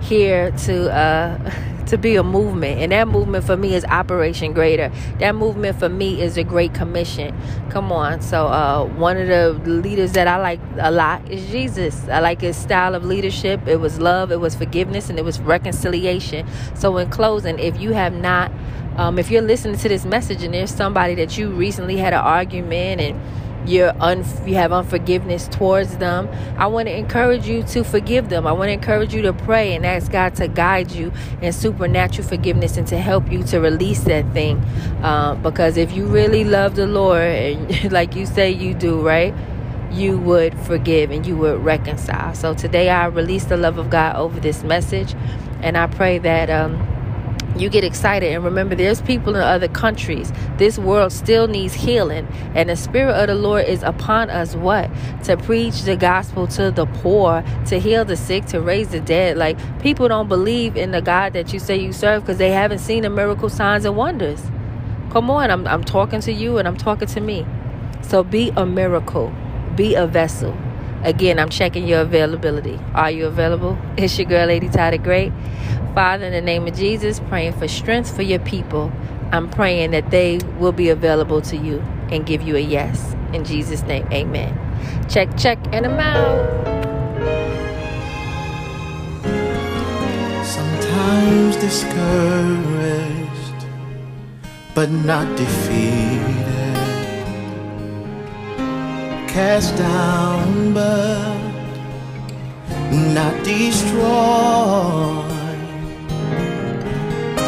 here 0.00 0.50
to 0.52 0.92
uh 0.92 1.54
to 1.86 1.96
be 1.96 2.16
a 2.16 2.22
movement. 2.22 2.80
And 2.80 2.92
that 2.92 3.08
movement 3.08 3.44
for 3.44 3.56
me 3.56 3.74
is 3.74 3.82
operation 3.86 4.52
greater. 4.52 4.92
That 5.20 5.34
movement 5.34 5.78
for 5.78 5.88
me 5.88 6.20
is 6.20 6.36
a 6.36 6.44
great 6.44 6.74
commission. 6.74 7.34
Come 7.70 7.90
on. 7.92 8.20
So 8.20 8.46
uh 8.46 8.84
one 8.84 9.16
of 9.16 9.28
the 9.28 9.52
leaders 9.64 10.12
that 10.12 10.28
i 10.28 10.36
like 10.36 10.60
a 10.78 10.90
lot 10.90 11.28
is 11.30 11.50
jesus. 11.50 12.06
I 12.08 12.20
like 12.20 12.42
his 12.42 12.56
style 12.56 12.94
of 12.94 13.04
leadership. 13.04 13.66
It 13.66 13.80
was 13.80 13.98
love 13.98 14.30
it 14.30 14.40
was 14.40 14.54
forgiveness 14.54 15.08
and 15.08 15.18
it 15.18 15.24
was 15.24 15.40
reconciliation. 15.40 16.46
So 16.74 16.96
in 16.98 17.10
closing 17.10 17.58
if 17.58 17.80
you 17.80 17.92
have 17.92 18.12
not 18.12 18.52
um, 18.96 19.18
if 19.18 19.30
you're 19.30 19.42
listening 19.42 19.78
to 19.78 19.88
this 19.88 20.04
message 20.04 20.42
and 20.42 20.52
there's 20.52 20.74
somebody 20.74 21.14
that 21.14 21.38
you 21.38 21.50
recently 21.50 21.96
had 21.96 22.12
an 22.12 22.18
argument 22.18 23.00
and 23.00 23.20
you're 23.68 23.92
un- 24.00 24.24
you 24.46 24.54
have 24.54 24.72
unforgiveness 24.72 25.46
towards 25.48 25.98
them, 25.98 26.28
I 26.58 26.66
want 26.66 26.88
to 26.88 26.96
encourage 26.96 27.46
you 27.46 27.62
to 27.64 27.84
forgive 27.84 28.28
them. 28.28 28.46
I 28.46 28.52
want 28.52 28.68
to 28.68 28.72
encourage 28.72 29.14
you 29.14 29.22
to 29.22 29.32
pray 29.32 29.74
and 29.74 29.84
ask 29.84 30.10
God 30.10 30.34
to 30.36 30.48
guide 30.48 30.90
you 30.90 31.12
in 31.42 31.52
supernatural 31.52 32.26
forgiveness 32.26 32.76
and 32.76 32.86
to 32.88 32.98
help 32.98 33.30
you 33.30 33.42
to 33.44 33.60
release 33.60 34.00
that 34.04 34.32
thing. 34.32 34.62
Um, 35.02 35.42
because 35.42 35.76
if 35.76 35.92
you 35.92 36.06
really 36.06 36.44
love 36.44 36.76
the 36.76 36.86
Lord, 36.86 37.22
and 37.22 37.92
like 37.92 38.16
you 38.16 38.26
say 38.26 38.50
you 38.50 38.74
do, 38.74 39.00
right? 39.00 39.34
You 39.90 40.18
would 40.18 40.58
forgive 40.60 41.10
and 41.10 41.26
you 41.26 41.36
would 41.36 41.64
reconcile. 41.64 42.34
So 42.34 42.54
today 42.54 42.90
I 42.90 43.06
release 43.06 43.44
the 43.44 43.56
love 43.56 43.78
of 43.78 43.90
God 43.90 44.16
over 44.16 44.40
this 44.40 44.62
message, 44.64 45.14
and 45.62 45.76
I 45.76 45.86
pray 45.86 46.18
that. 46.18 46.50
Um, 46.50 46.97
you 47.60 47.68
get 47.68 47.84
excited 47.84 48.32
and 48.32 48.44
remember 48.44 48.74
there's 48.74 49.02
people 49.02 49.34
in 49.34 49.42
other 49.42 49.68
countries. 49.68 50.32
This 50.56 50.78
world 50.78 51.12
still 51.12 51.48
needs 51.48 51.74
healing 51.74 52.26
and 52.54 52.68
the 52.68 52.76
spirit 52.76 53.12
of 53.12 53.28
the 53.28 53.34
lord 53.34 53.66
is 53.66 53.82
upon 53.82 54.30
us 54.30 54.54
what? 54.54 54.90
To 55.24 55.36
preach 55.36 55.82
the 55.82 55.96
gospel 55.96 56.46
to 56.48 56.70
the 56.70 56.86
poor 56.86 57.42
to 57.66 57.80
heal 57.80 58.04
the 58.04 58.16
sick 58.16 58.46
to 58.46 58.60
raise 58.60 58.88
the 58.88 59.00
dead. 59.00 59.36
Like 59.36 59.58
people 59.80 60.08
don't 60.08 60.28
believe 60.28 60.76
in 60.76 60.90
the 60.90 61.02
god 61.02 61.32
that 61.32 61.52
you 61.52 61.58
say 61.58 61.76
you 61.76 61.92
serve 61.92 62.22
because 62.22 62.38
they 62.38 62.50
haven't 62.50 62.78
seen 62.78 63.02
the 63.02 63.10
miracle 63.10 63.48
signs 63.48 63.84
and 63.84 63.96
wonders. 63.96 64.40
Come 65.10 65.30
on 65.30 65.50
I'm, 65.50 65.66
I'm 65.66 65.84
talking 65.84 66.20
to 66.22 66.32
you 66.32 66.58
and 66.58 66.68
i'm 66.68 66.76
talking 66.76 67.08
to 67.08 67.20
me. 67.20 67.46
So 68.02 68.22
be 68.22 68.50
a 68.56 68.64
miracle. 68.66 69.32
Be 69.76 69.94
a 69.94 70.06
vessel. 70.06 70.56
Again 71.02 71.38
i'm 71.38 71.48
checking 71.48 71.86
your 71.86 72.00
availability. 72.02 72.78
Are 72.94 73.10
you 73.10 73.26
available? 73.26 73.78
It's 73.96 74.18
your 74.18 74.28
girl 74.28 74.46
lady 74.46 74.68
Ty 74.68 74.92
the 74.92 74.98
great 74.98 75.32
Father, 75.94 76.26
in 76.26 76.32
the 76.32 76.40
name 76.40 76.66
of 76.66 76.74
Jesus, 76.74 77.20
praying 77.28 77.52
for 77.54 77.68
strength 77.68 78.14
for 78.14 78.22
your 78.22 78.38
people. 78.40 78.92
I'm 79.32 79.50
praying 79.50 79.90
that 79.90 80.10
they 80.10 80.38
will 80.58 80.72
be 80.72 80.88
available 80.88 81.40
to 81.42 81.56
you 81.56 81.80
and 82.10 82.24
give 82.24 82.42
you 82.42 82.56
a 82.56 82.60
yes. 82.60 83.14
In 83.32 83.44
Jesus' 83.44 83.82
name, 83.82 84.06
amen. 84.12 84.56
Check, 85.08 85.36
check, 85.36 85.58
and 85.72 85.86
I'm 85.86 85.98
out. 85.98 86.78
Sometimes 90.46 91.56
discouraged, 91.56 93.66
but 94.74 94.90
not 94.90 95.36
defeated. 95.36 96.24
Cast 99.28 99.76
down, 99.76 100.72
but 100.72 101.36
not 102.92 103.44
destroyed. 103.44 105.27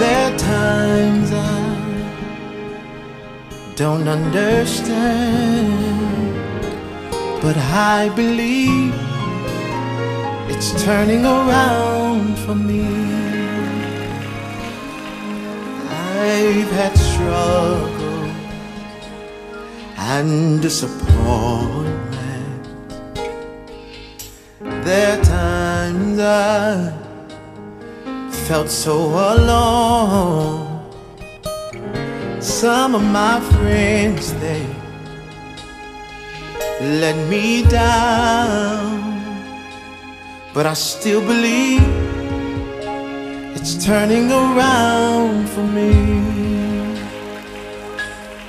There 0.01 0.33
are 0.33 0.39
times 0.39 1.31
I 1.31 1.35
don't 3.77 4.09
understand, 4.09 4.81
but 7.43 7.59
I 7.59 8.09
believe 8.17 8.95
it's 10.49 10.83
turning 10.83 11.27
around 11.27 12.39
for 12.39 12.55
me. 12.55 12.87
I've 15.91 16.71
had 16.81 16.97
struggle 16.97 18.31
and 19.99 20.63
disappointment. 20.63 22.69
There 24.61 25.19
are 25.19 25.25
times 25.25 26.19
I 26.19 27.00
felt 28.51 28.69
so 28.69 28.97
alone. 29.35 30.67
Some 32.41 32.97
of 32.97 33.05
my 33.05 33.39
friends, 33.53 34.35
they 34.43 34.67
let 37.01 37.17
me 37.29 37.63
down. 37.63 38.91
But 40.53 40.67
I 40.67 40.75
still 40.75 41.21
believe 41.21 41.87
it's 43.55 43.85
turning 43.85 44.33
around 44.33 45.49
for 45.55 45.67
me. 45.79 45.93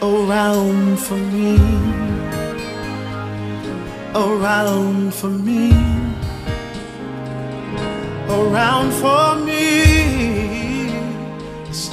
Around 0.02 0.98
for 0.98 1.20
me. 1.36 1.60
Around 4.16 5.14
for 5.14 5.30
me 5.30 6.02
around 8.32 8.92
for 8.92 9.36
me. 9.46 9.91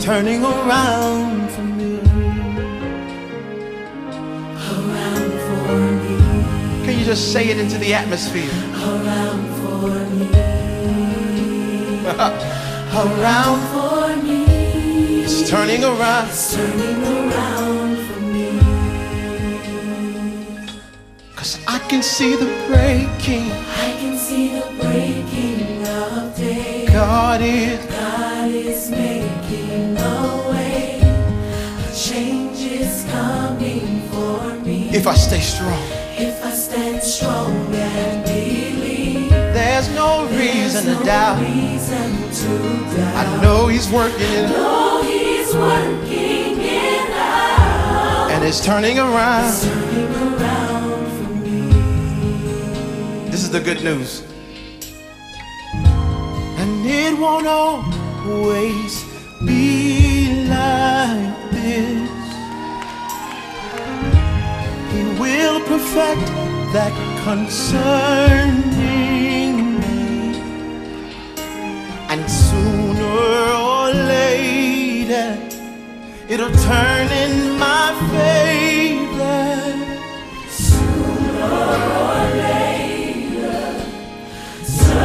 Turning 0.00 0.42
around 0.44 1.50
for 1.50 1.62
me. 1.62 1.98
Around 4.70 5.32
for 5.46 5.76
me, 6.02 6.16
Can 6.84 6.98
you 6.98 7.04
just 7.04 7.32
say 7.32 7.48
it 7.48 7.58
into 7.58 7.78
the 7.78 7.92
atmosphere? 7.94 8.50
around 8.74 9.44
for 9.60 9.88
me, 10.16 10.30
Around, 13.02 13.60
for 13.72 14.16
me. 14.24 15.24
it's 15.24 15.48
turning 15.50 15.84
around. 15.84 16.28
It's 16.28 16.54
Turning 16.54 17.02
around 17.04 17.96
for 18.06 18.20
me. 18.20 18.60
Cause 21.36 21.58
I 21.66 21.78
can 21.90 22.02
see 22.02 22.34
the 22.36 22.46
breaking. 22.68 23.50
I 23.86 23.92
can 24.00 24.16
see 24.16 24.48
the 24.58 24.66
breaking 24.80 25.86
of 25.86 26.34
day. 26.36 26.86
God 26.86 27.40
is, 27.42 27.84
God 27.86 28.50
is 28.50 28.90
making 28.90 29.87
I 35.08 35.14
stay 35.14 35.40
strong. 35.40 35.82
If 36.18 36.44
I 36.44 36.50
stand 36.50 37.02
strong 37.02 37.52
and 37.74 38.24
believe, 38.24 39.30
There's 39.30 39.88
no 39.94 40.26
reason 40.28 40.84
to 40.84 40.94
no 40.94 41.02
doubt. 41.04 41.40
reason 41.40 42.10
to 42.40 42.48
doubt. 42.96 43.16
I 43.16 43.42
know 43.42 43.68
He's 43.68 43.88
working 43.90 44.20
it 44.40 44.50
know 44.50 45.00
He's 45.02 45.54
working 45.54 46.60
it 46.60 47.10
out, 47.10 48.30
and 48.32 48.44
it's 48.44 48.60
turning 48.64 48.98
around. 48.98 49.52
turning 49.62 50.14
around 50.14 51.06
for 51.16 51.30
me. 51.44 51.60
This 53.30 53.42
is 53.44 53.50
the 53.50 53.60
good 53.60 53.82
news. 53.82 54.22
And 56.60 56.86
it 56.86 57.18
won't 57.18 57.46
always 57.46 59.04
be 59.46 60.44
like 60.48 61.50
this. 61.52 62.17
Will 65.28 65.60
perfect 65.60 66.26
that 66.74 66.94
concerning 67.24 68.70
me. 69.80 69.98
And 72.12 72.22
sooner 72.30 73.18
or 73.72 73.86
later, 74.14 75.28
it'll 76.28 76.56
turn 76.70 77.06
in 77.24 77.34
my 77.58 77.86
favor. 78.12 79.50
Sooner 80.48 81.52
or 82.04 82.18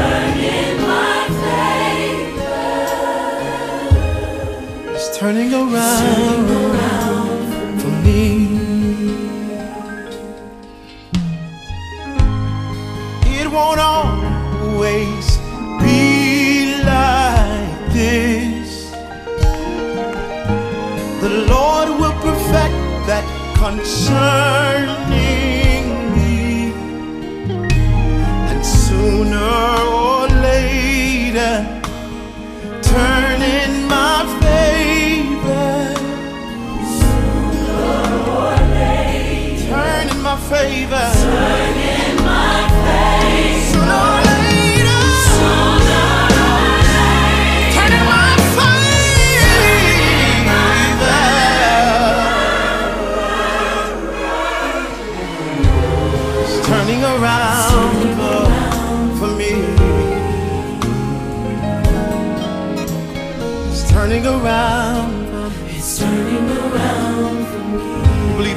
Turning 0.04 0.34
It's 4.96 5.10
turning 5.18 5.52
around, 5.54 6.48
for 7.82 7.94
me. 8.06 8.53
Concerning 23.76 24.96
me. 26.16 26.74
And 28.50 28.64
sooner 28.64 29.54
or 30.06 30.28
later, 30.28 31.54
turn 32.84 33.42
in 33.42 33.88
my 33.88 34.18
favor. 34.42 35.72
In 40.04 40.22
my 40.22 40.36
favor. 40.52 41.10
Turn 41.24 41.62
in 41.62 41.73
my 41.73 41.73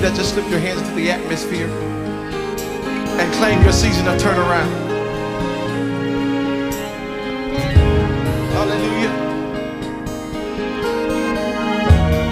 that, 0.06 0.14
just 0.14 0.34
slip 0.34 0.48
your 0.48 0.60
hands 0.60 0.80
into 0.82 0.94
the 0.94 1.10
atmosphere 1.10 1.66
and 1.66 3.34
claim 3.34 3.60
your 3.62 3.72
season 3.72 4.06
of 4.06 4.16
turnaround. 4.20 4.70
Hallelujah. 8.54 9.12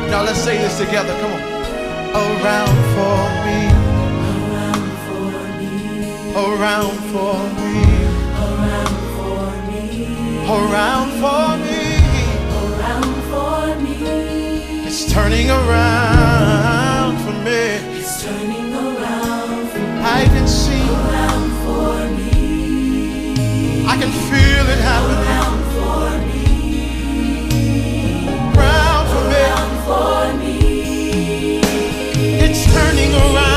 Now 0.09 0.23
let's 0.23 0.39
say 0.39 0.57
this 0.59 0.79
together. 0.79 1.19
Come 1.21 1.33
on. 1.33 1.43
Around 2.15 2.79
for 2.95 3.19
me. 3.43 3.59
Around 6.45 6.95
for 7.11 7.35
me. 7.59 7.75
Around 10.47 11.11
for 11.19 11.43
me. 11.67 11.83
Around 12.79 13.15
for 13.33 13.67
me. 13.83 14.87
It's 14.87 15.13
turning 15.13 15.51
around 15.51 17.04
for 17.45 17.51
me. 17.51 17.95
I 20.03 20.25
can 20.35 20.49
see. 20.49 20.89
I 23.87 23.97
can 24.01 24.13
feel 24.29 24.67
it 24.75 24.81
happening. 24.91 25.29
Around 28.57 29.07
for 29.85 30.25
me. 30.43 30.59
It's 32.45 32.63
turning 32.73 33.13
around, 33.15 33.54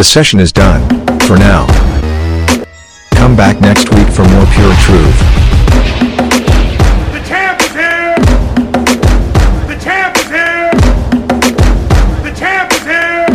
The 0.00 0.04
session 0.04 0.40
is 0.40 0.50
done, 0.50 0.80
for 1.26 1.36
now. 1.36 1.66
Come 3.16 3.36
back 3.36 3.60
next 3.60 3.90
week 3.90 4.08
for 4.08 4.24
more 4.28 4.46
pure 4.46 4.74
truth. 4.76 5.18
The 7.12 7.20
champ 7.28 7.60
is 7.60 7.74
here! 7.74 8.14
The 9.66 9.78
champ 9.78 10.16
is 10.16 10.28
here! 10.30 10.70
The 12.22 12.32
champ 12.34 12.72
is 12.72 12.82
here! 12.82 13.26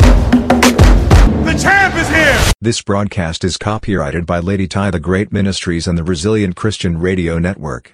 The 1.43 1.59
champ 1.61 1.95
is 1.97 2.09
here! 2.09 2.53
This 2.59 2.81
broadcast 2.81 3.43
is 3.43 3.57
copyrighted 3.57 4.25
by 4.25 4.39
Lady 4.39 4.67
Ty 4.67 4.89
the 4.89 4.99
Great 4.99 5.31
Ministries 5.31 5.85
and 5.85 5.99
the 5.99 6.03
Resilient 6.03 6.55
Christian 6.55 6.97
Radio 6.99 7.37
Network. 7.37 7.93